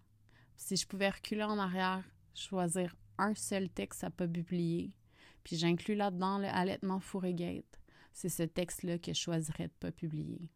si 0.55 0.75
je 0.75 0.85
pouvais 0.85 1.09
reculer 1.09 1.43
en 1.43 1.57
arrière, 1.57 2.03
choisir 2.39 2.95
un 3.17 3.35
seul 3.35 3.69
texte 3.69 4.03
à 4.03 4.09
pas 4.09 4.27
publier, 4.27 4.95
puis 5.43 5.57
j'inclus 5.57 5.95
là-dedans 5.95 6.39
le 6.39 6.47
allaitement 6.47 7.01
gate, 7.23 7.79
c'est 8.13 8.29
ce 8.29 8.43
texte-là 8.43 8.97
que 8.97 9.13
je 9.13 9.19
choisirais 9.19 9.67
de 9.67 9.73
pas 9.79 9.91
publier. 9.91 10.49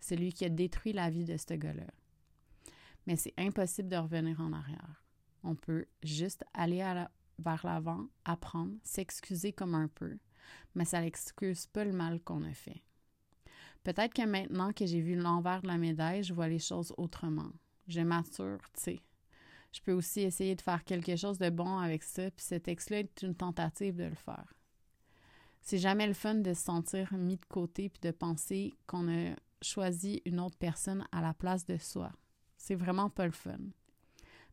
C'est 0.00 0.16
lui 0.16 0.32
qui 0.32 0.44
a 0.44 0.48
détruit 0.48 0.92
la 0.92 1.10
vie 1.10 1.24
de 1.24 1.36
ce 1.36 1.54
gars-là. 1.54 1.86
Mais 3.06 3.16
c'est 3.16 3.34
impossible 3.36 3.88
de 3.88 3.96
revenir 3.96 4.40
en 4.40 4.52
arrière. 4.52 5.04
On 5.42 5.54
peut 5.54 5.86
juste 6.02 6.44
aller 6.54 6.82
vers 7.38 7.66
l'avant, 7.66 8.06
apprendre, 8.24 8.74
s'excuser 8.82 9.52
comme 9.52 9.74
un 9.74 9.88
peu, 9.88 10.18
mais 10.74 10.84
ça 10.84 11.00
n'excuse 11.00 11.66
pas 11.66 11.84
le 11.84 11.92
mal 11.92 12.20
qu'on 12.20 12.44
a 12.44 12.52
fait. 12.52 12.82
Peut-être 13.82 14.12
que 14.12 14.26
maintenant 14.26 14.72
que 14.72 14.84
j'ai 14.84 15.00
vu 15.00 15.16
l'envers 15.16 15.62
de 15.62 15.68
la 15.68 15.78
médaille, 15.78 16.22
je 16.22 16.34
vois 16.34 16.48
les 16.48 16.58
choses 16.58 16.92
autrement. 16.98 17.50
Je 17.88 18.00
mature, 18.00 18.60
tu 18.74 18.82
sais. 18.82 19.00
Je 19.72 19.80
peux 19.80 19.92
aussi 19.92 20.20
essayer 20.20 20.56
de 20.56 20.60
faire 20.60 20.84
quelque 20.84 21.16
chose 21.16 21.38
de 21.38 21.50
bon 21.50 21.78
avec 21.78 22.02
ça, 22.02 22.30
puis 22.30 22.44
ce 22.44 22.56
texte-là 22.56 23.00
est 23.00 23.22
une 23.22 23.34
tentative 23.34 23.96
de 23.96 24.04
le 24.04 24.14
faire. 24.14 24.52
C'est 25.60 25.78
jamais 25.78 26.06
le 26.06 26.14
fun 26.14 26.36
de 26.36 26.54
se 26.54 26.62
sentir 26.62 27.12
mis 27.14 27.36
de 27.36 27.44
côté 27.44 27.88
puis 27.88 28.00
de 28.00 28.10
penser 28.10 28.74
qu'on 28.86 29.08
a 29.08 29.34
choisi 29.62 30.22
une 30.24 30.40
autre 30.40 30.56
personne 30.58 31.06
à 31.12 31.20
la 31.20 31.34
place 31.34 31.66
de 31.66 31.76
soi. 31.76 32.10
C'est 32.56 32.74
vraiment 32.74 33.10
pas 33.10 33.26
le 33.26 33.32
fun. 33.32 33.58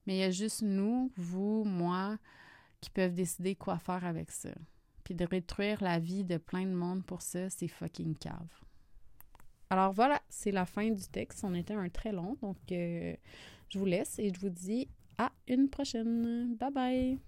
Mais 0.05 0.17
il 0.17 0.19
y 0.19 0.23
a 0.23 0.31
juste 0.31 0.61
nous, 0.61 1.11
vous, 1.15 1.63
moi, 1.63 2.17
qui 2.81 2.89
peuvent 2.89 3.13
décider 3.13 3.55
quoi 3.55 3.79
faire 3.79 4.05
avec 4.05 4.31
ça. 4.31 4.51
Puis 5.03 5.15
de 5.15 5.25
rétruire 5.25 5.81
la 5.81 5.99
vie 5.99 6.23
de 6.23 6.37
plein 6.37 6.65
de 6.65 6.73
monde 6.73 7.05
pour 7.05 7.21
ça, 7.21 7.49
c'est 7.49 7.67
fucking 7.67 8.15
cave. 8.15 8.49
Alors 9.69 9.91
voilà, 9.91 10.21
c'est 10.29 10.51
la 10.51 10.65
fin 10.65 10.89
du 10.89 11.07
texte. 11.07 11.43
On 11.43 11.53
était 11.53 11.73
un 11.73 11.89
très 11.89 12.11
long, 12.11 12.37
donc 12.41 12.57
euh, 12.71 13.15
je 13.69 13.79
vous 13.79 13.85
laisse 13.85 14.17
et 14.19 14.33
je 14.33 14.39
vous 14.39 14.49
dis 14.49 14.87
à 15.17 15.31
une 15.47 15.69
prochaine. 15.69 16.55
Bye 16.55 16.71
bye! 16.71 17.19